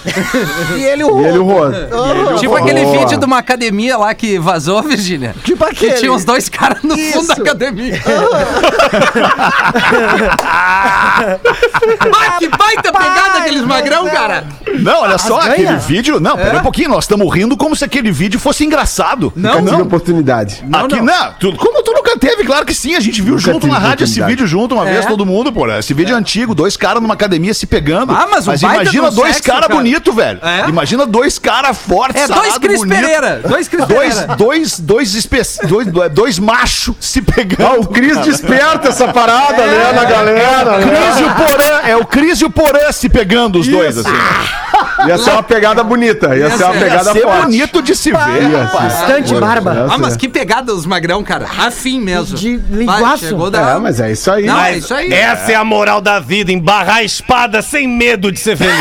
[0.77, 1.23] E ele o rodo.
[1.23, 2.39] E ele o rodo.
[2.39, 2.99] Tipo aquele Boa.
[2.99, 5.35] vídeo de uma academia lá que vazou, Virgínia.
[5.45, 5.93] Tipo Que aquele.
[5.95, 7.43] tinha uns dois caras no fundo da Isso.
[7.43, 8.01] academia.
[10.69, 11.39] ah,
[12.39, 14.45] que baita pegada aqueles magrão, cara.
[14.81, 15.53] Não, olha só, ganha?
[15.53, 16.21] aquele vídeo.
[16.21, 19.33] Não, pera um pouquinho, nós estamos rindo como se aquele vídeo fosse engraçado.
[19.35, 19.87] Não, Nunca tive não.
[19.87, 20.65] oportunidade.
[20.73, 21.33] Aqui, não.
[21.41, 22.45] tu- como tu nunca teve?
[22.45, 25.05] Claro que sim, a gente viu Nunca junto na rádio esse vídeo junto uma vez,
[25.05, 25.09] É.
[25.09, 25.69] todo mundo, pô.
[25.71, 28.13] Esse vídeo é antigo, dois caras numa academia se pegando.
[28.13, 29.75] Ah, mas baita imagina do dois caras cara.
[29.75, 30.39] bonitos, velho.
[30.43, 30.69] É?
[30.69, 33.01] Imagina dois caras fortes, É dois Cris bonito.
[33.01, 33.43] Pereira.
[33.47, 34.37] Dois Cris Dois, Pereira.
[34.37, 35.41] dois, dois, espe...
[35.67, 37.67] dois, dois machos se pegando.
[37.67, 40.79] Ah, o Cris desperta essa parada, né, na galera.
[40.79, 40.87] né?
[40.87, 44.09] Cris e o Porã, é o Cris e o Porã se pegando os dois, assim.
[45.07, 47.43] Ia ser uma pegada bonita, ia ser uma pegada Ia ser forte.
[47.43, 48.17] bonito de se ver,
[48.57, 48.93] rapaz.
[48.95, 49.87] Bastante barba.
[49.91, 51.47] Ah, mas que pegada os magrão, cara.
[51.59, 52.37] Afim mesmo.
[52.37, 53.27] De Vai, linguaço.
[53.27, 53.73] chegou da...
[53.73, 54.47] É, mas é isso aí.
[54.47, 55.13] Não, é Mas isso aí.
[55.13, 58.75] Essa é a moral da vida, embarrar a espada sem medo de ser feliz.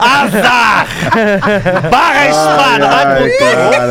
[0.00, 0.86] Azar!
[1.90, 3.06] Barra a espada, vai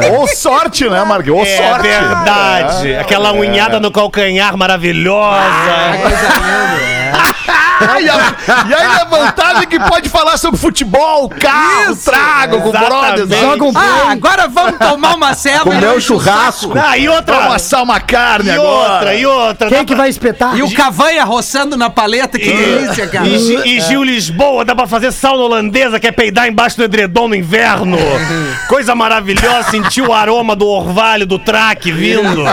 [0.03, 0.09] Ai.
[0.11, 1.29] Ou sorte, né, Marque?
[1.31, 1.87] Ou É sorte.
[1.87, 2.95] verdade.
[2.95, 5.47] Aquela unhada no calcanhar maravilhosa.
[8.01, 8.35] e, a,
[8.67, 13.29] e aí a vantagem que pode falar sobre futebol, carro, Isso, trago com brothers.
[13.39, 15.63] Joga um Ah, agora vamos tomar uma ceva.
[15.63, 16.73] Comer e um o churrasco.
[16.77, 17.35] Ah, e outra.
[17.37, 18.93] Vamos assar uma carne E agora.
[18.93, 19.67] outra, e outra.
[19.69, 20.57] Quem Dá que pra- vai espetar?
[20.57, 23.27] E o cavanha roçando na paleta, que delícia, cara.
[23.27, 27.27] E, e Gil Lisboa, dá pra fazer sauna holandesa, que é peidar embaixo do edredom
[27.27, 27.97] no inverno.
[28.67, 32.43] Coisa maravilhosa, sentir o aroma do orvalho, do traque vindo.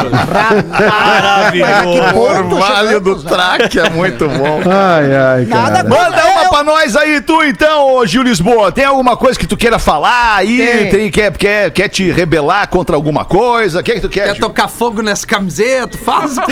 [0.95, 2.17] Maravilhoso.
[2.19, 4.61] Orvalho do traque é muito bom.
[4.71, 5.85] Ai, ai, cara.
[5.85, 8.71] Manda uma pra nós aí, tu então, Gil Lisboa.
[8.73, 10.59] Tem alguma coisa que tu queira falar aí?
[10.59, 10.91] Tem.
[10.91, 13.81] Tem, quer, quer, quer te rebelar contra alguma coisa?
[13.81, 14.25] O que, é que tu quer?
[14.27, 14.41] Quer Gil?
[14.41, 15.97] tocar fogo nessa camiseta?
[15.99, 16.37] Faz.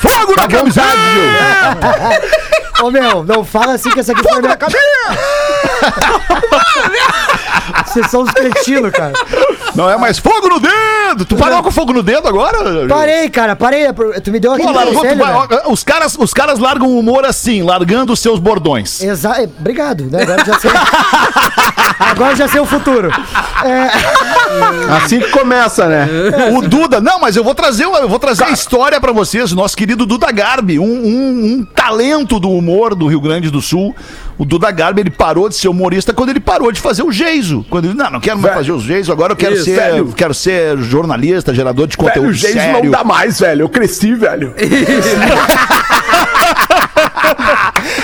[0.00, 2.84] Fogo na camiseta, Gil!
[2.86, 4.78] Ô meu, não fala assim que essa aqui foi minha cabeça.
[7.94, 9.12] Vocês são os cretinos, cara.
[9.74, 11.24] Não é mais fogo no dedo!
[11.24, 12.86] Tu parou com fogo no dedo agora?
[12.88, 13.86] Parei, cara, parei.
[14.22, 15.62] Tu me deu Pô, aquele largou, tu conselho, vai- né?
[15.68, 19.00] os, caras, os caras largam o humor assim, largando os seus bordões.
[19.02, 20.22] Exa é, Obrigado, né?
[20.22, 20.70] Agora já sei.
[21.98, 23.10] Agora já sei o futuro.
[23.64, 26.06] É, Assim que começa, né?
[26.56, 29.56] O Duda, não, mas eu vou trazer, eu vou trazer a história pra vocês, o
[29.56, 33.94] nosso querido Duda Garbi, um, um- um talento do humor do Rio Grande do Sul.
[34.36, 37.64] O Duda Garbi, ele parou de ser humorista quando ele parou de fazer o Geiso.
[37.70, 38.66] Quando não, não quero mais Velho.
[38.66, 40.12] fazer o Geiso, agora eu quero Isso, ser, velho.
[40.16, 42.84] quero ser jornalista, gerador de Velho, conteúdo o Geis sério.
[42.84, 43.62] não dá mais, velho.
[43.62, 44.54] Eu cresci, velho.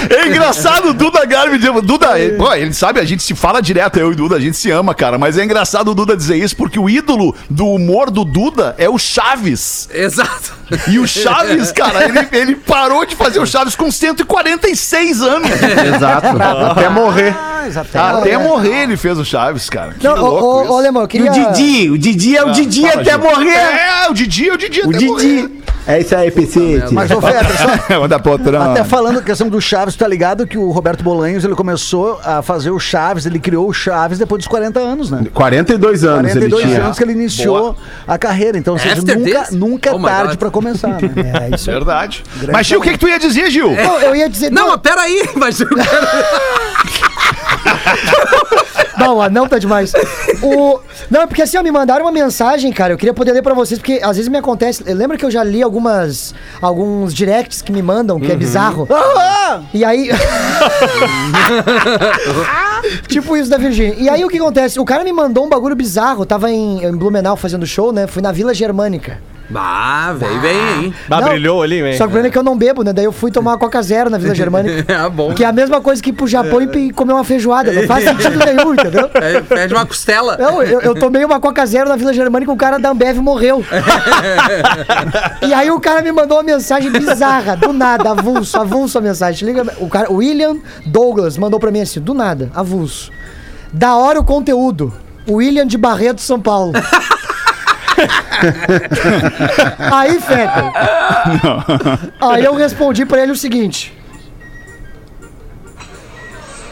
[0.09, 1.59] É engraçado o Duda Garbi.
[1.59, 4.41] Duda, ele, pô, ele sabe, a gente se fala direto, eu e o Duda, a
[4.41, 5.19] gente se ama, cara.
[5.19, 8.89] Mas é engraçado o Duda dizer isso porque o ídolo do humor do Duda é
[8.89, 9.89] o Chaves.
[9.93, 10.53] Exato.
[10.89, 15.51] E o Chaves, cara, ele, ele parou de fazer o Chaves com 146 anos.
[15.97, 16.27] Exato.
[16.71, 17.35] Até morrer.
[17.67, 18.19] Exatamente.
[18.21, 19.95] Até morrer ele fez o Chaves, cara.
[19.99, 20.73] Que não, ô, louco ô, isso.
[20.73, 21.31] ô, Alemão, eu E queria.
[21.31, 23.51] o Didi, o Didi é o Didi Fala, até morrer.
[23.51, 25.61] É, o Didi, é o Didi O até Didi.
[25.87, 26.85] É isso aí, PC.
[26.93, 27.57] Mas, ô, Fetter,
[27.89, 27.99] só,
[28.61, 28.81] morrer.
[28.81, 32.71] Até falando questão do Chaves, tá ligado que o Roberto Bolanhos, ele começou a fazer
[32.71, 35.25] o Chaves, ele criou o Chaves depois dos 40 anos, né?
[35.33, 36.85] 42 anos 42 ele tinha.
[36.85, 39.51] anos que ele iniciou a carreira, então ou seja, nunca, this?
[39.51, 41.11] nunca é Oh tarde pra começar, né?
[41.51, 41.77] É, isso aí.
[41.77, 42.23] Verdade.
[42.53, 43.73] Mas, Gil, o que, que tu ia dizer, Gil?
[43.75, 44.51] Não, eu ia dizer.
[44.51, 45.81] Não, mas peraí, mas eu quero...
[48.99, 49.93] Não, o anão tá demais.
[50.43, 50.79] O...
[51.11, 52.93] Não, é porque assim, ó, me mandaram uma mensagem, cara.
[52.93, 54.83] Eu queria poder ler pra vocês, porque às vezes me acontece.
[54.85, 56.35] Lembra que eu já li algumas.
[56.61, 58.87] alguns directs que me mandam, que é bizarro?
[59.73, 60.11] E aí.
[63.09, 63.95] tipo isso da Virgínia.
[63.99, 64.79] E aí o que acontece?
[64.79, 66.23] O cara me mandou um bagulho bizarro.
[66.23, 68.07] Eu tava em, em Blumenau fazendo show, né?
[68.07, 69.19] Fui na Vila Germânica.
[69.55, 70.95] Ah, veio bem, hein?
[71.11, 71.93] Ah, Não, brilhou ali, hein?
[71.95, 72.93] Só que o problema é que eu não bebo, né?
[72.93, 74.93] Daí eu fui tomar uma Coca Zero na Vila Germânica.
[74.93, 75.35] É bom.
[75.35, 77.73] Que é a mesma coisa que ir pro Japão e comer uma feijoada.
[77.73, 79.11] Não faz sentido nenhum, entendeu?
[79.21, 80.37] É, pede uma costela.
[80.39, 83.19] Não, eu, eu tomei uma Coca Zero na Vila Germânica e o cara da Ambev
[83.19, 83.63] morreu.
[85.47, 89.47] e aí o cara me mandou uma mensagem bizarra, do nada, avulso, avulso a mensagem.
[89.49, 93.11] Liga, o cara, William Douglas mandou pra mim assim, do nada, avulso.
[93.73, 94.93] Da hora o conteúdo.
[95.29, 96.73] William de Barreto, São Paulo.
[99.93, 100.65] aí, Fetter.
[102.21, 103.97] Aí eu respondi pra ele o seguinte.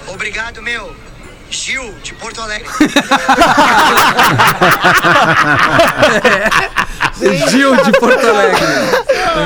[0.06, 0.94] Obrigado, meu.
[1.50, 2.68] Gil, de Porto Alegre.
[7.50, 8.58] Gil de Porto Alegre.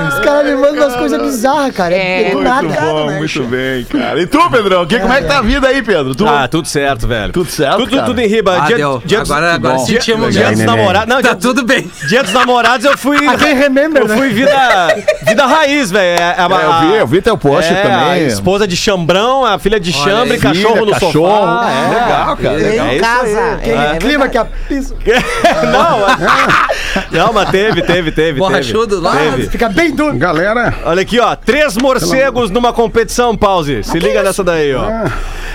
[0.08, 1.94] Os caras me mandam umas coisas bizarras, cara.
[1.94, 2.68] É, do nada.
[2.68, 4.20] Bom, muito bem, cara.
[4.20, 4.86] E tu, Pedrão?
[4.86, 6.14] Que, como é que tá a vida aí, Pedro?
[6.14, 6.26] Tu...
[6.26, 7.32] Ah, tudo certo, velho.
[7.32, 8.02] Tudo certo, Tudo, cara?
[8.06, 8.56] tudo em riba.
[8.62, 9.02] Ah, dia, deu.
[9.04, 9.86] dia dos- Agora, agora bom.
[9.86, 10.76] sentimos dia dos mesmo.
[10.76, 11.08] namorados.
[11.08, 11.90] Não, Tá dia, tudo bem.
[12.08, 13.18] dia dos namorados eu fui.
[13.36, 14.16] Quem remember, Eu né?
[14.16, 16.20] fui vida, vida raiz, velho.
[16.20, 17.98] É, É, eu vi, eu vi teu post é, também.
[17.98, 21.12] A esposa de chambrão, a filha de chambre, cachorro Filha, no cachorro.
[21.12, 21.60] sofá.
[21.62, 21.88] Ah, é.
[21.88, 22.62] legal, cara.
[22.62, 23.52] É em isso casa.
[23.54, 24.46] Aquele É, clima que a...
[24.70, 24.94] Isso.
[25.72, 26.02] Não,
[27.26, 28.38] não, mas teve, teve, teve.
[28.38, 29.16] Borrachudo lá.
[29.16, 29.48] Teve.
[29.48, 30.16] Fica bem duro.
[30.16, 31.36] Galera, Olha aqui, ó.
[31.36, 33.82] Três morcegos numa competição, pause.
[33.82, 34.86] Se liga nessa daí, ó.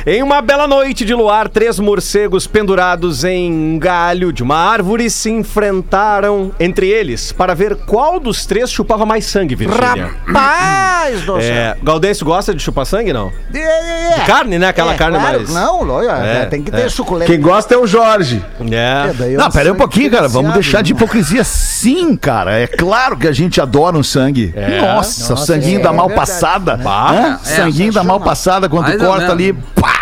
[0.10, 5.10] Em uma bela noite de luar, três morcegos pendurados em um galho de uma árvore
[5.10, 10.12] se enfrentaram entre eles para ver qual dos três chupava mais sangue, Virgínia.
[10.26, 11.42] Rapaz do céu.
[11.42, 13.34] É, Gaudêncio gosta de chupar sangue, não?
[13.54, 14.26] É, é, é.
[14.26, 14.70] Carne, né?
[14.70, 15.54] Aquela É, carne claro, mais...
[15.54, 16.90] Não, lógico, É, tem que ter é.
[16.90, 17.30] suculento.
[17.30, 18.42] quem gosta é o Jorge.
[18.72, 19.34] É.
[19.34, 20.30] é Não, pera aí um pouquinho, cara.
[20.30, 21.44] Vamos deixar de hipocrisia.
[21.44, 22.58] Sim, cara.
[22.58, 24.56] É claro que a gente adora um sangue.
[24.80, 26.30] Nossa, Nossa, sanguinho é da mal verdade.
[26.32, 26.80] passada.
[26.82, 27.40] Hã?
[27.44, 29.97] É, sanguinho da mal passada, quando Mais corta ali, pá!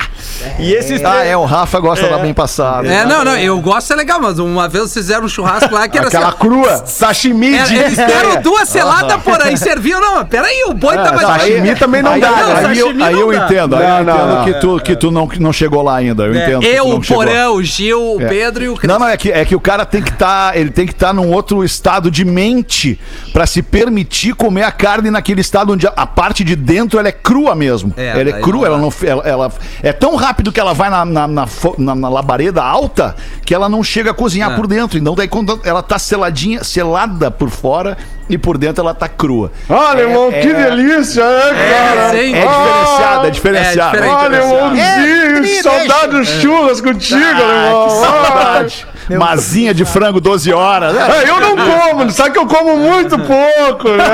[0.59, 1.27] E esses Ah, três...
[1.29, 2.87] é, o Rafa gosta da bem passada.
[2.87, 5.97] É, não, não, eu gosto é legal, mas uma vez fizeram um churrasco lá que
[5.97, 6.37] era Aquela assim.
[6.37, 7.75] crua, sashimi era- de...
[7.75, 9.99] eles deram duas seladas por aí, serviam.
[9.99, 12.67] Não, peraí, o boi tava sashimi também não aí, dá, Aí, né?
[12.69, 14.43] aí eu, aí eu entendo, aí eu entendo não.
[14.45, 16.23] que tu, que tu não, não chegou lá ainda.
[16.23, 16.59] Eu entendo.
[16.61, 17.01] que tu Eu, o.
[17.01, 18.89] Porão, o Gil, o Pedro e o Cris.
[18.91, 21.13] Não, não, é que, é que o cara tem que estar, ele tem que estar
[21.13, 22.99] num outro estado de mente
[23.33, 27.07] pra se permitir comer a carne naquele estado onde a, a parte de dentro ela
[27.07, 27.93] é crua mesmo.
[27.97, 31.05] É, ela é crua, ela não, ela, ela- é tão rápido que ela vai na,
[31.05, 34.55] na, na, na- na labareda alta que ela não chega a cozinhar Ah.
[34.55, 34.97] por dentro.
[34.97, 37.97] Então daí quando ela tá seladinha, selada por fora
[38.29, 39.49] e por dentro ela tá crua.
[39.69, 42.09] Olha, irmão, que delícia, né, cara?
[42.09, 42.33] sim.
[42.35, 43.97] É diferenciado, é diferenciado.
[43.97, 44.07] É.
[44.09, 47.89] Olha, irmãozinho, É, saudade dos churras contigo, irmão.
[47.89, 48.87] Saudade.
[49.19, 50.95] Mazinha de frango 12 horas.
[50.97, 54.05] Ah, eu não como, sabe que eu como muito pouco, né?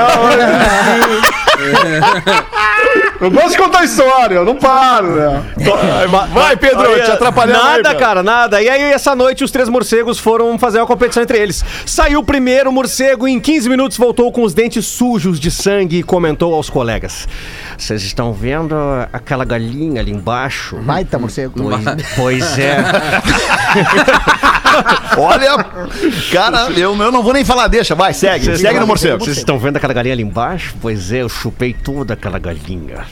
[3.22, 5.42] Eu de contar história, eu não paro, né?
[6.32, 7.98] Vai, Pedro, Olha, te atrapalhando aí, Nada, Pedro.
[7.98, 8.60] cara, nada.
[8.60, 11.64] E aí, essa noite, os três morcegos foram fazer uma competição entre eles.
[11.86, 15.98] Saiu o primeiro morcego e em 15 minutos voltou com os dentes sujos de sangue
[15.98, 17.28] e comentou aos colegas:
[17.78, 18.74] Vocês estão vendo
[19.12, 20.76] aquela galinha ali embaixo?
[20.78, 21.54] Baita morcego.
[21.56, 22.78] Pois, pois é.
[25.16, 25.64] Olha,
[26.32, 28.56] cara, eu, eu não vou nem falar, deixa, vai, segue.
[28.56, 29.24] Segue no morcego.
[29.24, 30.74] Vocês estão vendo aquela galinha ali embaixo?
[30.80, 33.06] Pois é, eu chupei toda aquela galinha.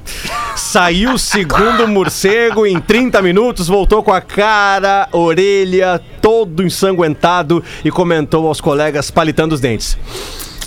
[0.57, 7.91] Saiu o segundo morcego em 30 minutos, voltou com a cara, orelha, todo ensanguentado e
[7.91, 9.97] comentou aos colegas palitando os dentes.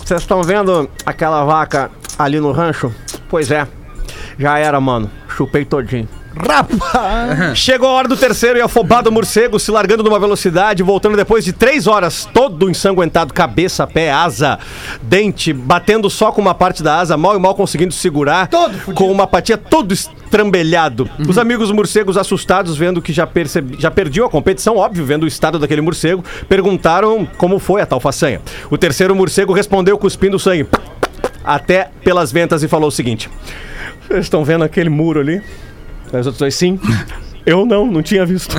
[0.04, 2.94] Vocês estão vendo aquela vaca ali no rancho?
[3.30, 3.68] Pois é,
[4.38, 5.10] já era, mano.
[5.30, 6.08] Chupei todinho.
[6.36, 7.58] Rapaz!
[7.58, 11.54] Chegou a hora do terceiro e afobado morcego se largando numa velocidade, voltando depois de
[11.54, 14.58] três horas, todo ensanguentado, cabeça, pé, asa,
[15.02, 18.50] dente, batendo só com uma parte da asa, mal e mal conseguindo segurar,
[18.96, 21.08] com uma patinha todo estrambelhado.
[21.28, 25.28] Os amigos morcegos assustados, vendo que já, percebi, já perdiam a competição, óbvio, vendo o
[25.28, 28.42] estado daquele morcego, perguntaram como foi a tal façanha.
[28.72, 30.68] O terceiro morcego respondeu cuspindo sangue,
[31.44, 33.30] até pelas ventas e falou o seguinte:
[34.08, 35.42] Vocês estão vendo aquele muro ali?
[36.14, 36.80] Aí os outros dois, sim.
[37.46, 38.56] Eu não, não tinha visto.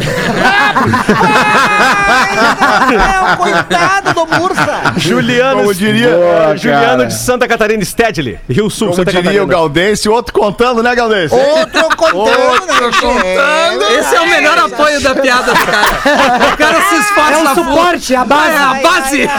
[2.93, 4.83] É, o coitado do Mursa!
[4.99, 7.07] Juliano, Como diria- eh, Juliano cara.
[7.07, 9.45] de Santa Catarina, Stedley, Rio Sul, Como Santa diria Catarina.
[9.45, 11.35] o Galdense, outro contando, né, Galdense?
[11.35, 13.93] Outro contando, né, gente?
[13.99, 16.53] Esse é o melhor apoio da piada do cara.
[16.53, 18.51] O cara se esforça É o suporte, a base.
[18.53, 19.31] É a base.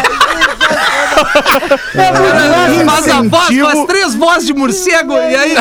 [1.95, 5.55] É muito Faz a voz, faz três vozes de morcego e aí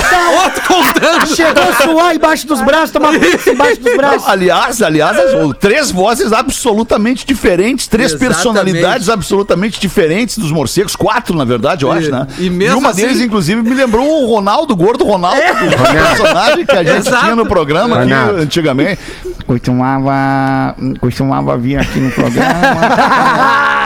[0.44, 1.26] outro contando.
[1.34, 4.28] Chegou a suar embaixo dos braços, tomar pizza embaixo dos braços.
[4.28, 5.16] Aliás, aliás,
[5.61, 8.34] três vozes absolutamente diferentes, três Exatamente.
[8.34, 12.26] personalidades absolutamente diferentes dos morcegos, quatro, na verdade, eu acho, né?
[12.38, 16.66] e mesmo uma assim- deles, inclusive, me lembrou o Ronaldo, o gordo Ronaldo, o personagem
[16.66, 17.22] que a gente Exato.
[17.24, 18.98] tinha no programa aqui antigamente.
[19.46, 22.55] costumava, costumava vir aqui no programa.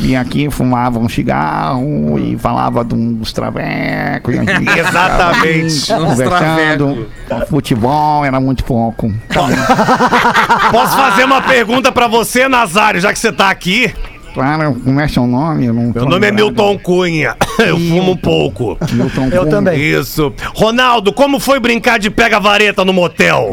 [0.00, 4.34] e aqui fumava um cigarro e falava de um dos travecos.
[4.34, 4.38] e
[4.78, 5.86] Exatamente.
[5.92, 7.08] Conversando.
[7.48, 9.12] Futebol era muito pouco.
[10.70, 13.92] Posso fazer uma pergunta pra você, Nazário, já que você tá aqui?
[14.34, 15.66] Claro, como é seu nome?
[15.66, 17.34] Eu não Meu nome é Milton Cunha.
[17.58, 18.78] Eu fumo um pouco.
[18.92, 19.50] Milton Eu Cunha.
[19.50, 19.80] também.
[19.80, 20.32] Isso.
[20.54, 23.50] Ronaldo, como foi brincar de pega-vareta no motel?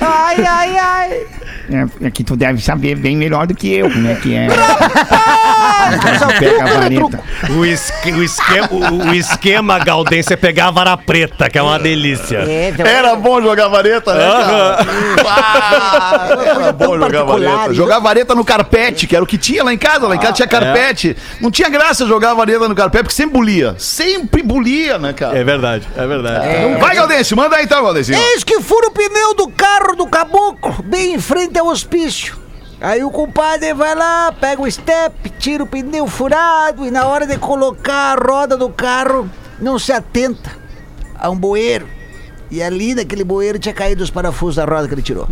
[0.00, 1.26] Ai, ai, ai!
[1.70, 4.46] É, é que tu deve saber bem melhor do que eu como é que é.
[6.38, 7.20] Pega a vareta.
[7.50, 11.62] O, esque- o esquema, o, o esquema Gaudêncio é pegar a vara preta, que é
[11.62, 12.38] uma delícia.
[12.38, 14.78] É, então- Era bom jogar vareta, né, cara?
[15.28, 17.74] Ah, era bom jogar vareta.
[17.74, 20.06] Jogar vareta no carpete, que era o que tinha lá em casa.
[20.06, 21.16] Lá em casa tinha carpete.
[21.40, 23.74] Não tinha graça jogar vareta no carpete, porque sempre bulia.
[23.78, 25.36] Sempre bulia, né, cara?
[25.38, 26.46] É verdade, é verdade.
[26.78, 28.12] Vai, Galdense, manda aí então, Galdense.
[28.14, 32.45] Eis que fura o pneu do carro do caboclo, bem em frente ao hospício.
[32.80, 37.26] Aí o compadre vai lá, pega o step, tira o pneu furado e na hora
[37.26, 40.50] de colocar a roda do carro, não se atenta
[41.18, 41.88] a um bueiro.
[42.50, 45.26] E ali naquele bueiro tinha caído os parafusos da roda que ele tirou.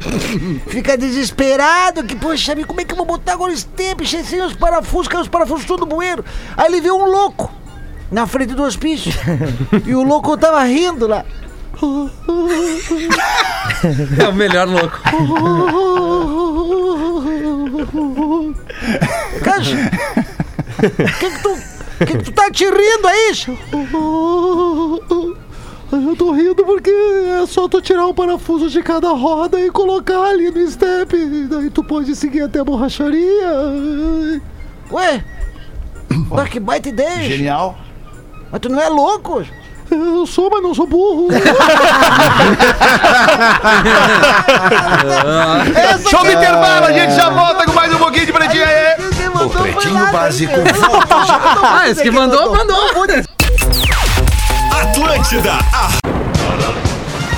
[0.66, 4.54] Fica desesperado, que, poxa, como é que eu vou botar agora o step sem os
[4.54, 6.24] parafusos, caiu os parafusos todo no bueiro.
[6.56, 7.52] Aí ele viu um louco
[8.10, 9.12] na frente do hospício.
[9.86, 11.24] e o louco tava rindo lá.
[14.18, 14.98] É o melhor louco.
[19.42, 19.76] Caixa,
[21.18, 21.56] que que tu,
[21.98, 23.32] que que tu tá te rindo aí?
[25.90, 30.20] Eu tô rindo porque é só tu tirar um parafuso de cada roda e colocar
[30.22, 31.16] ali no step.
[31.48, 34.42] Daí tu pode seguir até a borracharia.
[34.90, 35.24] Ué?
[36.30, 37.28] Mas que baita ideia.
[37.28, 37.78] Genial.
[38.50, 39.44] Mas tu não é louco?
[39.90, 41.28] Eu sou, mas não sou burro.
[46.10, 48.96] Show do intervalo, a gente já volta com mais um pouquinho de pretinho aí.
[49.44, 50.52] O Pretinho Básico
[51.62, 52.76] Ah, esse que mandou, mandou.
[54.80, 55.52] Atlântida.
[55.72, 56.17] a-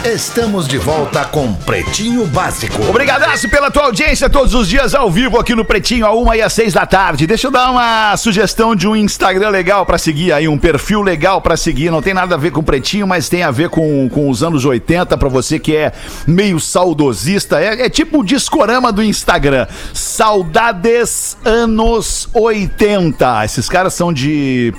[0.05, 2.83] Estamos de volta com Pretinho Básico.
[2.89, 6.41] Obrigadaço pela tua audiência todos os dias ao vivo aqui no Pretinho, a uma e
[6.41, 7.27] às seis da tarde.
[7.27, 11.43] Deixa eu dar uma sugestão de um Instagram legal pra seguir aí, um perfil legal
[11.43, 11.91] pra seguir.
[11.91, 14.65] Não tem nada a ver com Pretinho, mas tem a ver com, com os anos
[14.65, 15.93] 80, pra você que é
[16.27, 17.61] meio saudosista.
[17.61, 19.67] É, é tipo o discorama do Instagram.
[19.93, 23.45] Saudades anos 80.
[23.45, 24.73] Esses caras são de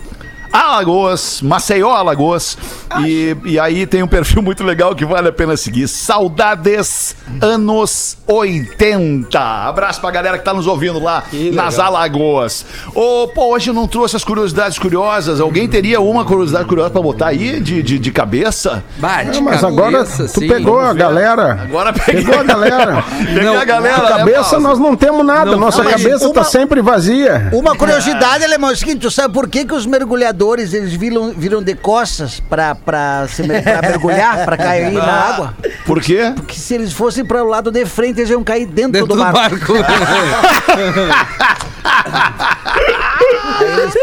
[0.52, 2.58] Alagoas, Maceió, Alagoas.
[3.06, 5.88] E, e aí tem um perfil muito legal que vale a pena seguir.
[5.88, 9.40] Saudades anos 80.
[9.40, 11.24] Abraço pra galera que tá nos ouvindo lá
[11.54, 12.66] nas Alagoas.
[12.94, 15.40] Ô, pô, hoje eu não trouxe as curiosidades curiosas.
[15.40, 18.84] Alguém teria uma curiosidade curiosa pra botar aí de, de, de cabeça?
[18.98, 20.48] Bah, de É, mas agora cabeça, tu sim.
[20.48, 21.62] pegou a galera.
[21.64, 22.24] Agora peguei.
[22.26, 23.04] Pegou a galera.
[23.22, 24.02] Peguei Não, a galera.
[24.04, 24.62] Né, cabeça Paulo?
[24.68, 25.52] nós não temos nada.
[25.52, 27.50] Não Nossa cabeça tá Uma- sempre vazia.
[27.54, 30.41] Uma curiosidade, Alemão, é o seguinte, tu sabe por que, que os mergulhadores
[30.74, 35.54] eles viram, viram de costas pra, pra, se pra mergulhar, pra cair na água?
[35.86, 36.32] Por quê?
[36.36, 39.14] Porque se eles fossem para o lado de frente, eles iam cair dentro, Dentro do
[39.16, 39.32] do mar.
[39.34, 39.74] barco.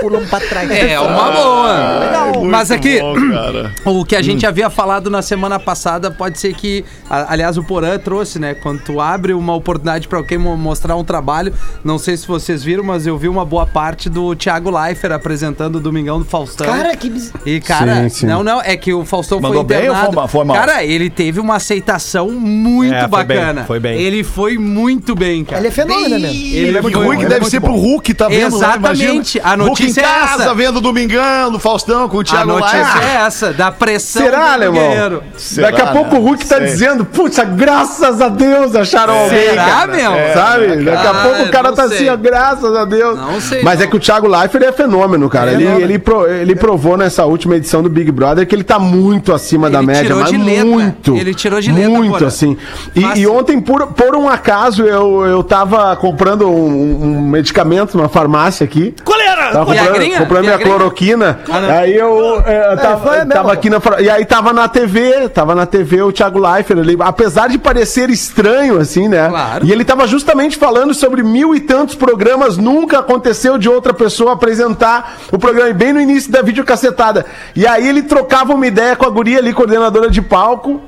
[0.09, 0.71] Pulam pra trás.
[0.71, 1.99] É, uma boa.
[2.01, 2.45] Legal.
[2.45, 3.73] Mas aqui, Bom, cara.
[3.85, 7.65] o que a gente havia falado na semana passada pode ser que, a- aliás, o
[7.65, 8.55] Porã trouxe, né?
[8.55, 11.53] Quando tu abre uma oportunidade pra alguém mo- mostrar um trabalho,
[11.85, 15.77] não sei se vocês viram, mas eu vi uma boa parte do Thiago Leifert apresentando
[15.77, 16.67] o Domingão do Faustão.
[16.67, 17.13] Cara, que.
[17.45, 18.27] E, cara, Sim, sim.
[18.27, 20.07] não, não, é que o Faustão Mandou foi bem ou internado.
[20.07, 20.57] foi mal- foi mal?
[20.57, 23.65] Cara, ele teve uma aceitação muito É, foi bem, bacana.
[23.65, 24.01] foi bem.
[24.01, 25.61] Ele foi muito bem, cara.
[25.61, 26.31] Ele é fenômeno, né, meu?
[26.31, 27.69] Ele é muito foi- ruim, que é deve ser bom.
[27.69, 28.39] pro Hulk, tá vendo?
[28.59, 29.39] lá, Exatamente.
[29.39, 29.53] imagina.
[29.53, 30.55] A notícia Hulk em é casa, essa.
[30.55, 33.05] vendo o Domingão, do Faustão, com o A Thiago notícia Leifert.
[33.05, 34.75] é essa, da pressão Será, do alemão?
[34.89, 35.23] guerreiro.
[35.37, 36.21] Será, Daqui a pouco né?
[36.21, 36.67] o Hulk tá Sei.
[36.67, 39.51] dizendo, puxa, graças a Deus acharam alguém.
[39.51, 40.11] Será, cara." meu?
[40.35, 40.85] Sabe?
[40.85, 41.97] Daqui a pouco o cara não tá sei.
[41.99, 43.19] assim, ó, graças a Deus.
[43.19, 43.85] Não sei, Mas não.
[43.85, 45.51] é que o Thiago Leifert é fenômeno, cara.
[45.51, 45.85] É ele, fenômeno.
[45.87, 49.69] ele, pro- ele provou nessa última edição do Big Brother que ele tá muito acima
[49.71, 50.65] da Ele média, tirou mas de letra.
[50.65, 51.17] muito.
[51.17, 52.27] Ele tirou de letra, Muito, Porã.
[52.27, 52.57] assim.
[52.95, 53.19] E, Fácil.
[53.23, 58.65] e ontem, por, por um acaso, eu, eu tava comprando um, um medicamento numa farmácia
[58.65, 58.95] aqui.
[59.05, 59.49] Coleira!
[59.53, 61.41] Tava comprando, comprando minha cloroquina.
[61.49, 63.33] Ah, aí eu é, tava, mesmo.
[63.33, 63.81] tava aqui na.
[64.01, 66.97] E aí tava na TV, tava na TV o Thiago Leifert ali.
[67.01, 69.29] Apesar de parecer estranho, assim, né?
[69.29, 69.67] Claro.
[69.67, 72.57] E ele tava justamente falando sobre mil e tantos programas.
[72.57, 75.73] Nunca aconteceu de outra pessoa apresentar o programa.
[75.73, 77.27] Bem no início da videocacetada.
[77.55, 80.81] E aí ele trocava uma ideia com a guria ali, coordenadora de palco.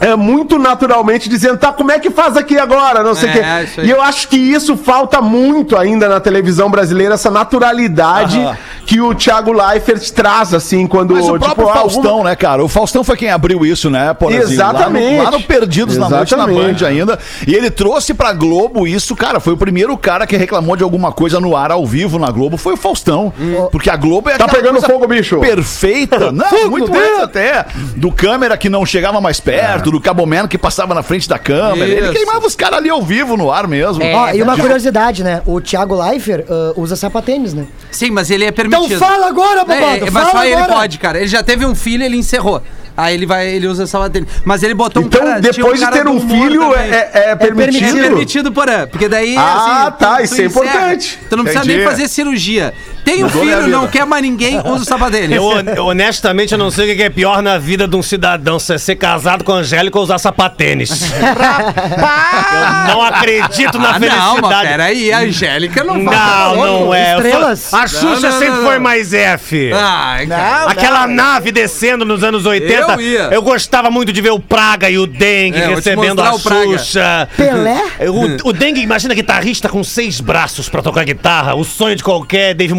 [0.00, 3.02] É, muito naturalmente dizendo, tá, como é que faz aqui agora?
[3.02, 3.34] Não sei o É,
[3.66, 3.80] quê.
[3.80, 3.86] aí.
[3.86, 8.56] E eu acho que isso falta muito ainda na televisão brasileira, essa naturalidade Aham.
[8.86, 11.14] que o Thiago Leifert traz, assim, quando.
[11.14, 12.64] Mas o próprio alguma- Faustão, né, cara?
[12.64, 14.44] O Faustão foi quem abriu isso, né, Porazinho?
[14.52, 15.16] Exatamente.
[15.18, 16.80] Lá no, lá no Perdidos na Noite, na Exatamente.
[16.82, 17.18] Band ainda.
[17.46, 19.38] E ele trouxe pra Globo isso, cara.
[19.38, 22.56] Foi o primeiro cara que reclamou de alguma coisa no ar, ao vivo, na Globo.
[22.56, 23.32] Foi o Faustão.
[23.70, 25.38] Porque a Globo é Tá pegando coisa fogo, bicho.
[25.40, 26.32] Perfeita.
[26.32, 27.66] Não, muito antes até.
[27.96, 31.86] Do câmera que não chegava mais perto, do Caboman que passava na frente da câmera.
[31.90, 32.12] Ele Isso.
[32.12, 34.02] queimava os caras ali ao vivo, no ar mesmo.
[34.02, 35.42] É, Ó, e uma curiosidade, né?
[35.46, 37.66] O Thiago Leifert ah, usa sapatênis, né?
[37.90, 38.98] Sim, mas ele é Então permitido.
[38.98, 40.12] fala agora, É, bobado!
[40.12, 40.72] mas fala só ele agora.
[40.74, 41.18] pode, cara.
[41.18, 42.62] Ele já teve um filho, ele encerrou.
[42.96, 44.26] Aí ele vai, ele usa essa dele.
[44.44, 45.40] Mas ele botou Então, um cara.
[45.40, 47.96] tinha depois de cara ter do um filho, é, é É permitido.
[47.98, 48.86] permitido, porã.
[48.86, 49.36] Porque daí.
[49.38, 50.66] Ah, assim, tá, isso é encerra.
[50.66, 51.18] importante.
[51.30, 51.78] Tu não precisa Entendi.
[51.78, 52.74] nem fazer cirurgia.
[53.10, 55.34] Tem um filho, não quer mais ninguém, usa o.
[55.34, 58.58] Eu, hon- honestamente, eu não sei o que é pior na vida de um cidadão,
[58.58, 60.90] se é ser casado com a Angélica ou usar sapatênis.
[61.12, 64.68] eu não acredito na Ah, não, mas felicidade.
[64.68, 66.14] peraí, a Angélica não vai.
[66.14, 67.16] Não, não é.
[67.16, 67.74] Estrelas?
[67.74, 68.80] A Xuxa Não, não, sempre não, foi não.
[68.82, 69.70] mais F.
[69.70, 70.64] Cara.
[70.70, 72.92] Aquela nave descendo nos anos 80.
[72.92, 73.20] Eu ia.
[73.32, 76.32] eu gostava muito de ver o Praga e o Dengue É, recebendo a.
[76.38, 77.28] Xuxa.
[77.36, 77.80] Pelé?
[78.08, 81.54] O, o Dengue, imagina guitarrista com seis braços pra tocar guitarra.
[81.54, 82.74] O sonho de qualquer Dave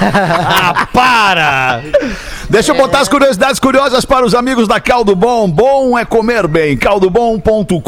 [0.00, 1.82] Ah, para!
[2.48, 5.50] Deixa eu botar as curiosidades curiosas para os amigos da Caldo Bom.
[5.50, 6.76] Bom é comer bem.
[6.76, 7.80] caldobom.com.br.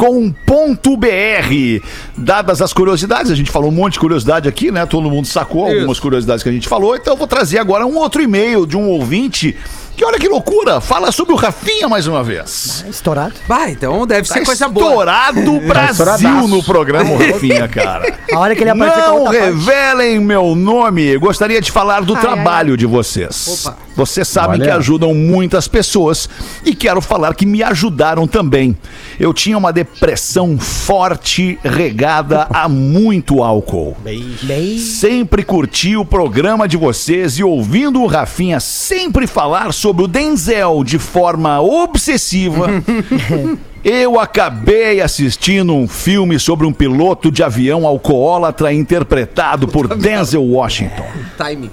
[2.17, 4.85] Dadas as curiosidades, a gente falou um monte de curiosidade aqui, né?
[4.85, 6.95] Todo mundo sacou algumas curiosidades que a gente falou.
[6.95, 9.55] Então eu vou trazer agora um outro e-mail de um ouvinte
[9.99, 12.85] que olha que loucura, fala sobre o Rafinha mais uma vez.
[12.89, 13.33] Estourado.
[13.45, 14.85] Vai, então deve ser Tá coisa boa.
[14.87, 16.47] estourado Brasil estouradaço.
[16.47, 18.17] no programa o Rafinha, cara.
[18.33, 19.53] A hora que ele aparecer com a Não outra parte.
[19.53, 21.17] revelem meu nome.
[21.17, 23.65] Gostaria de falar do trabalho de vocês.
[23.65, 23.77] Opa.
[23.93, 24.63] Vocês sabem Olha.
[24.63, 26.29] que ajudam muitas pessoas
[26.63, 28.77] e quero falar que me ajudaram também.
[29.19, 33.97] Eu tinha uma depressão forte regada a muito álcool.
[34.01, 34.77] Bem...
[34.77, 40.83] Sempre curti o programa de vocês e ouvindo o Rafinha sempre falar sobre o Denzel
[40.83, 42.67] de forma obsessiva.
[43.83, 51.05] Eu acabei assistindo um filme sobre um piloto de avião alcoólatra interpretado por Denzel Washington.
[51.37, 51.71] Time.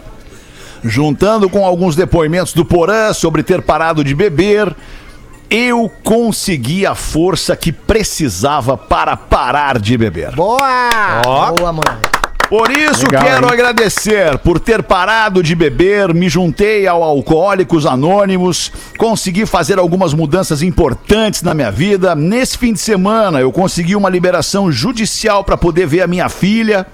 [0.85, 4.73] Juntando com alguns depoimentos do Porã sobre ter parado de beber,
[5.51, 10.33] eu consegui a força que precisava para parar de beber.
[10.37, 11.23] Boa!
[11.25, 12.16] Boa, mano.
[12.49, 13.53] Por isso Legal, quero hein?
[13.53, 20.63] agradecer por ter parado de beber, me juntei ao Alcoólicos Anônimos, consegui fazer algumas mudanças
[20.63, 22.15] importantes na minha vida.
[22.15, 26.87] Nesse fim de semana eu consegui uma liberação judicial para poder ver a minha filha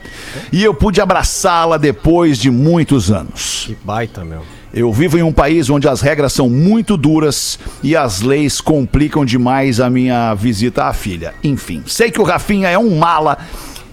[0.51, 3.65] e eu pude abraçá-la depois de muitos anos.
[3.67, 4.43] Que baita, meu.
[4.75, 9.23] Eu vivo em um país onde as regras são muito duras e as leis complicam
[9.23, 11.35] demais a minha visita à filha.
[11.45, 13.37] Enfim, sei que o Rafinha é um mala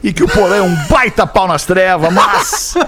[0.03, 2.73] e que o Porã é um baita pau nas trevas, mas.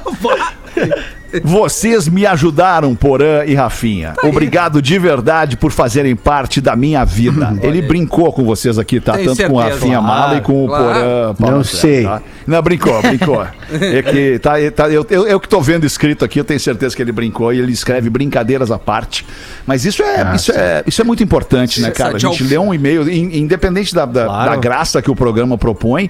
[1.46, 4.14] Vocês me ajudaram, Porã e Rafinha.
[4.22, 7.58] Obrigado de verdade por fazerem parte da minha vida.
[7.62, 9.14] Ele brincou com vocês aqui, tá?
[9.14, 9.80] Tenho Tanto com a certeza.
[9.80, 10.84] Rafinha Mala e com o Claro.
[10.94, 11.34] Porã.
[11.36, 12.04] pau Não sei.
[12.04, 12.22] tá?
[12.46, 13.48] Não, brincou, brincou.
[13.72, 16.94] É que tá, tá- eu, eu, eu que tô vendo escrito aqui, eu tenho certeza
[16.94, 19.26] que ele brincou e ele escreve brincadeiras à parte.
[19.66, 22.18] Mas isso é, isso é, isso é muito importante, né, cara?
[22.18, 24.50] A gente lê um e-mail, in- independente da, da, Claro.
[24.52, 26.10] da graça que o programa propõe.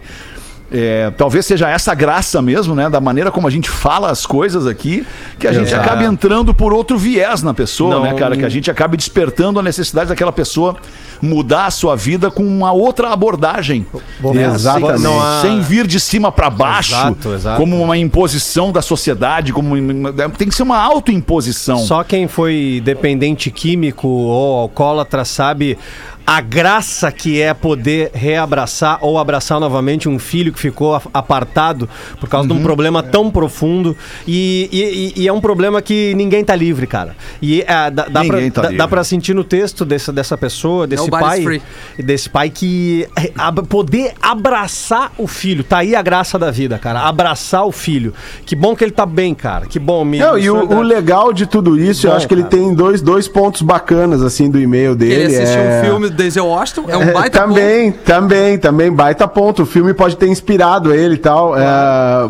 [0.72, 2.90] É, talvez seja essa graça mesmo, né?
[2.90, 5.06] Da maneira como a gente fala as coisas aqui,
[5.38, 8.38] que a gente acaba entrando por outro viés na pessoa, Não- né, cara?
[8.38, 10.76] Que a gente acaba despertando a necessidade daquela pessoa
[11.22, 13.86] mudar a sua vida com uma outra abordagem.
[14.34, 14.46] né?
[14.54, 14.94] Exatamente.
[15.02, 17.58] Sem, Não há- sem vir de cima para baixo, Exato, exato.
[17.60, 21.78] como uma imposição da sociedade, como uma- tem que ser uma autoimposição.
[21.80, 25.78] Só quem foi dependente químico ou alcoólatra sabe
[26.26, 32.30] a graça que é poder reabraçar ou abraçar novamente um filho que ficou apartado por
[32.30, 32.56] causa Uhum.
[32.56, 33.96] de um problema tão profundo.
[34.28, 34.70] E,
[35.16, 37.16] e- e é um problema que ninguém tá livre, cara.
[37.42, 38.78] E é, dá, dá, pra, Ninguém tá dá- livre.
[38.78, 41.62] dá pra sentir no texto dessa, dessa pessoa, desse Nobody's pai, free.
[42.04, 45.64] desse pai que é, ab- poder abraçar o filho.
[45.64, 47.02] Tá aí a graça da vida, cara.
[47.02, 48.14] Abraçar o filho.
[48.46, 49.66] Que bom que ele tá bem, cara.
[49.66, 52.28] Que bom, me Não, e o, dá- o legal de tudo isso, eu Bom, acho
[52.28, 52.56] que ele cara.
[52.58, 55.14] tem dois, dois pontos bacanas, assim, do e-mail dele.
[55.14, 55.80] Ele assistiu é...
[55.82, 59.64] um filme Denzel Washington, é um É, baita também, também, também, baita ponto.
[59.64, 61.62] O filme pode ter inspirado ele e tal, é,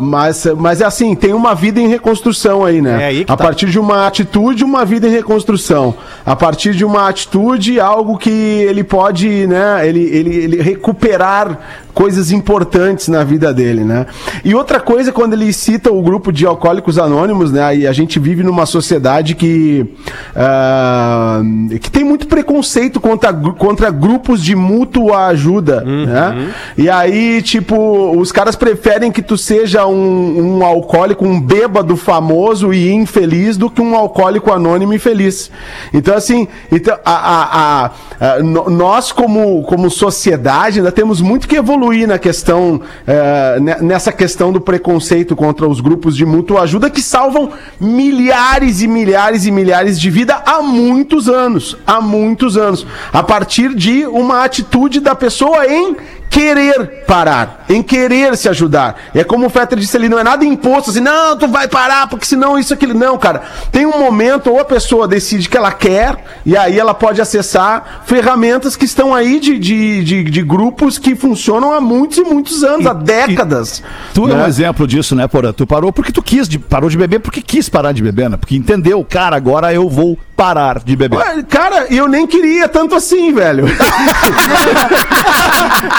[0.00, 3.02] mas, mas é assim, tem uma vida em reconstrução aí, né?
[3.02, 3.44] É aí que a tá.
[3.44, 5.94] partir de uma atitude, uma vida em reconstrução.
[6.24, 11.58] A partir de uma atitude, algo que ele pode, né, ele, ele, ele recuperar
[11.94, 14.06] coisas importantes na vida dele, né?
[14.44, 17.76] E outra coisa, quando ele cita o grupo de alcoólicos anônimos, né?
[17.76, 19.86] E a gente vive numa sociedade que,
[20.34, 21.40] ah,
[21.80, 26.48] que tem muito preconceito contra, contra grupos de mútua ajuda, né?
[26.78, 27.76] E aí, tipo,
[28.18, 33.68] os caras preferem que tu seja um, um alcoólico, um bêbado famoso e infeliz do
[33.70, 35.50] que um alcoólico anônimo e feliz.
[35.92, 37.90] Então, assim, então, a, a- a-
[38.36, 42.80] a- nós como, como sociedade ainda temos muito que evoluir na questão,
[43.60, 48.86] ne- nessa questão do preconceito contra os grupos de mútua ajuda que salvam milhares e
[48.88, 54.44] milhares e milhares de vida há muitos anos, há muitos anos, a partir de uma
[54.44, 55.96] atitude da pessoa em
[56.32, 58.96] querer parar, em querer se ajudar.
[59.14, 62.08] É como o Fetter disse ali, não é nada imposto, assim, não, tu vai parar,
[62.08, 62.94] porque senão isso, aquilo.
[62.94, 63.42] Não, cara.
[63.70, 68.02] Tem um momento, ou a pessoa decide que ela quer, e aí ela pode acessar
[68.06, 72.64] ferramentas que estão aí de, de, de, de grupos que funcionam há muitos e muitos
[72.64, 73.82] anos, há décadas.
[74.14, 74.48] Tu é um né?
[74.48, 75.52] exemplo disso, né, Porã?
[75.52, 78.38] Tu parou porque tu quis, de- parou de beber porque quis parar de beber, né?
[78.38, 81.44] Porque entendeu, cara, agora eu vou parar de beber.
[81.44, 83.66] Cara, eu nem queria tanto assim, velho.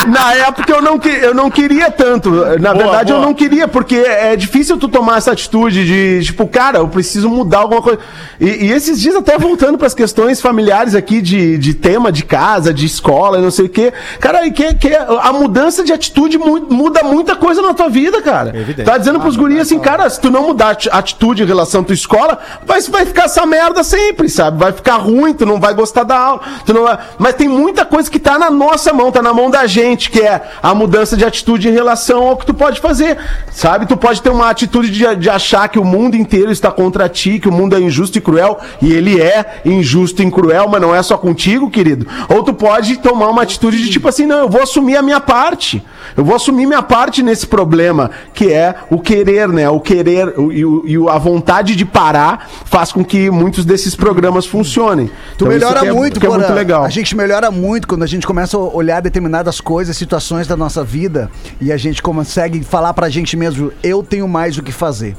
[0.07, 2.29] Na época eu não, que, eu não queria tanto.
[2.59, 3.27] Na verdade, eu boa.
[3.27, 7.59] não queria, porque é difícil tu tomar essa atitude de, tipo, cara, eu preciso mudar
[7.59, 7.99] alguma coisa.
[8.39, 12.23] E, e esses dias, até voltando para as questões familiares aqui de, de tema de
[12.23, 13.91] casa, de escola, não sei o quê.
[14.19, 18.49] Cara, que, que a mudança de atitude mu- muda muita coisa na tua vida, cara.
[18.55, 18.85] Evidente.
[18.85, 21.83] Tá dizendo pros guris assim, cara, se tu não mudar ati- atitude em relação à
[21.83, 24.57] tua escola, vai, vai ficar essa merda sempre, sabe?
[24.59, 26.41] Vai ficar ruim, tu não vai gostar da aula.
[26.65, 26.97] Tu não vai...
[27.17, 30.21] Mas tem muita coisa que tá na nossa mão, tá na mão da gente, que
[30.21, 33.17] é a mudança de atitude em relação ao que tu pode fazer,
[33.51, 33.87] sabe?
[33.87, 37.39] Tu pode ter uma atitude de, de achar que o mundo inteiro está contra ti,
[37.39, 40.93] que o mundo é injusto e cruel, e ele é injusto e cruel, mas não
[40.93, 42.05] é só contigo, querido.
[42.29, 45.19] Ou tu pode tomar uma atitude de tipo assim, não, eu vou assumir a minha
[45.19, 45.83] parte.
[46.15, 49.67] Eu vou assumir minha parte nesse problema, que é o querer, né?
[49.67, 55.07] O querer e, e a vontade de parar faz com que muitos desses programas funcionem.
[55.37, 56.37] Tu Então, melhora é- muito, é Porã.
[56.37, 56.83] muito legal.
[56.83, 60.83] A gente melhora muito quando a gente começa a olhar determinadas coisas, situações da nossa
[60.83, 61.29] vida
[61.59, 65.15] e a gente consegue falar pra gente mesmo, eu tenho mais o que fazer.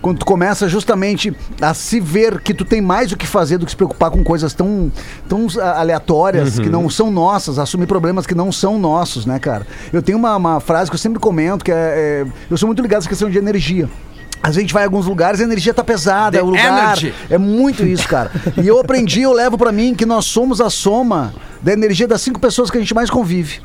[0.00, 3.66] Quando tu começa justamente a se ver que tu tem mais o que fazer do
[3.66, 4.90] que se preocupar com coisas tão,
[5.28, 9.66] tão ah, aleatórias que não são nossas, assumir problemas que não são nossos, né, cara?
[9.92, 12.80] Eu tenho uma, uma frase que eu sempre comento que é, é, eu sou muito
[12.80, 13.90] ligado a essa questão de energia.
[14.42, 16.64] A gente vai em alguns lugares e a energia tá pesada, The é o lugar.
[16.64, 17.12] energy.
[17.28, 18.30] É muito isso, cara.
[18.56, 22.22] E eu aprendi, eu levo pra mim que nós somos a soma da energia das
[22.22, 23.60] cinco pessoas que a gente mais convive.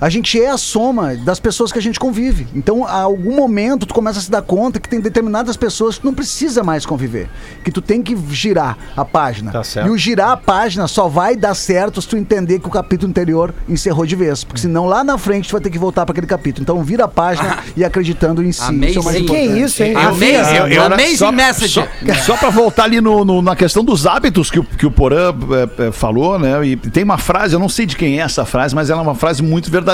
[0.00, 2.46] A gente é a soma das pessoas que a gente convive.
[2.54, 6.02] Então, a algum momento, tu começa a se dar conta que tem determinadas pessoas que
[6.02, 7.28] tu não precisa mais conviver.
[7.64, 9.50] Que tu tem que girar a página.
[9.52, 9.86] Tá certo.
[9.86, 13.08] E o girar a página só vai dar certo se tu entender que o capítulo
[13.10, 14.44] anterior encerrou de vez.
[14.44, 16.62] Porque senão lá na frente tu vai ter que voltar para aquele capítulo.
[16.62, 18.60] Então, vira a página e acreditando em si.
[18.60, 19.24] Isso é mais Amazing.
[19.26, 19.62] Que importante.
[19.62, 19.96] isso, hein?
[19.96, 21.72] Amazing, Eu- eu- amazing só- message.
[21.74, 21.86] Só,
[22.26, 25.32] só pra voltar ali no, no- na questão dos hábitos que o, que o Porã
[25.78, 26.64] é, é, falou, né?
[26.66, 29.02] E tem uma frase, eu não sei de quem é essa frase, mas ela é
[29.02, 29.85] uma frase muito verdadeira.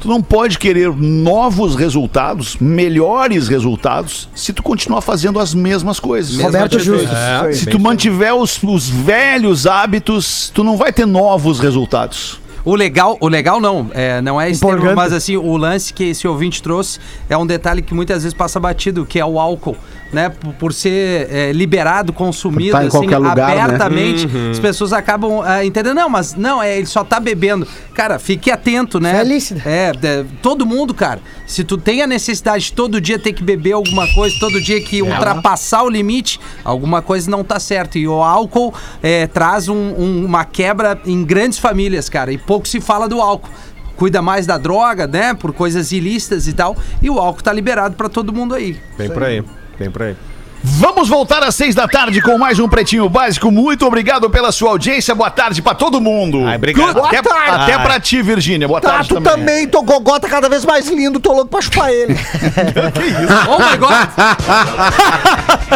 [0.00, 6.38] Tu não pode querer novos resultados, melhores resultados, se tu continuar fazendo as mesmas coisas.
[6.38, 7.08] Roberto Justo.
[7.12, 12.38] É, Se bem tu mantiver os, os velhos hábitos, tu não vai ter novos resultados.
[12.68, 14.94] O legal, o legal não, é, não é Empolgante.
[14.94, 16.98] mas assim, o lance que esse ouvinte trouxe
[17.28, 19.76] é um detalhe que muitas vezes passa batido, que é o álcool.
[20.10, 23.60] Né, por, por ser é, liberado, consumido, Tá em assim, qualquer lugar, né?
[23.60, 27.68] abertamente, as pessoas acabam ah, entendendo, não, mas não, é, ele só tá bebendo.
[27.92, 29.18] Cara, fique atento, né?
[29.18, 29.60] Felícida.
[29.66, 31.20] É, é, todo mundo, cara.
[31.46, 34.80] Se tu tem a necessidade de todo dia ter que beber alguma coisa, todo dia
[34.80, 37.98] que ultrapassar o limite, alguma coisa não tá certo.
[37.98, 42.32] E o álcool é, traz um- um- uma quebra em grandes famílias, cara.
[42.32, 43.50] E pouco se fala do álcool.
[43.96, 45.34] Cuida mais da droga, né?
[45.34, 46.76] Por coisas ilícitas e tal.
[47.02, 48.80] E o álcool tá liberado pra todo mundo aí.
[48.96, 49.44] Bem por aí.
[49.78, 50.16] Bem por aí.
[50.62, 53.48] Vamos voltar às seis da tarde com mais um Pretinho Básico.
[53.50, 55.14] Muito obrigado pela sua audiência.
[55.14, 56.44] Boa tarde pra todo mundo.
[56.44, 57.04] Ai, obrigado.
[57.04, 57.72] Até, tarde.
[57.72, 58.66] até pra ti, Virgínia.
[58.66, 61.60] Boa Tá, tarde tu também, teu gogó tá cada vez mais lindo, tô louco pra
[61.60, 62.14] chupar ele.
[63.48, 64.08] Oh my God!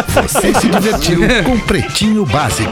[0.29, 2.71] Você se divertiu com Pretinho Básico.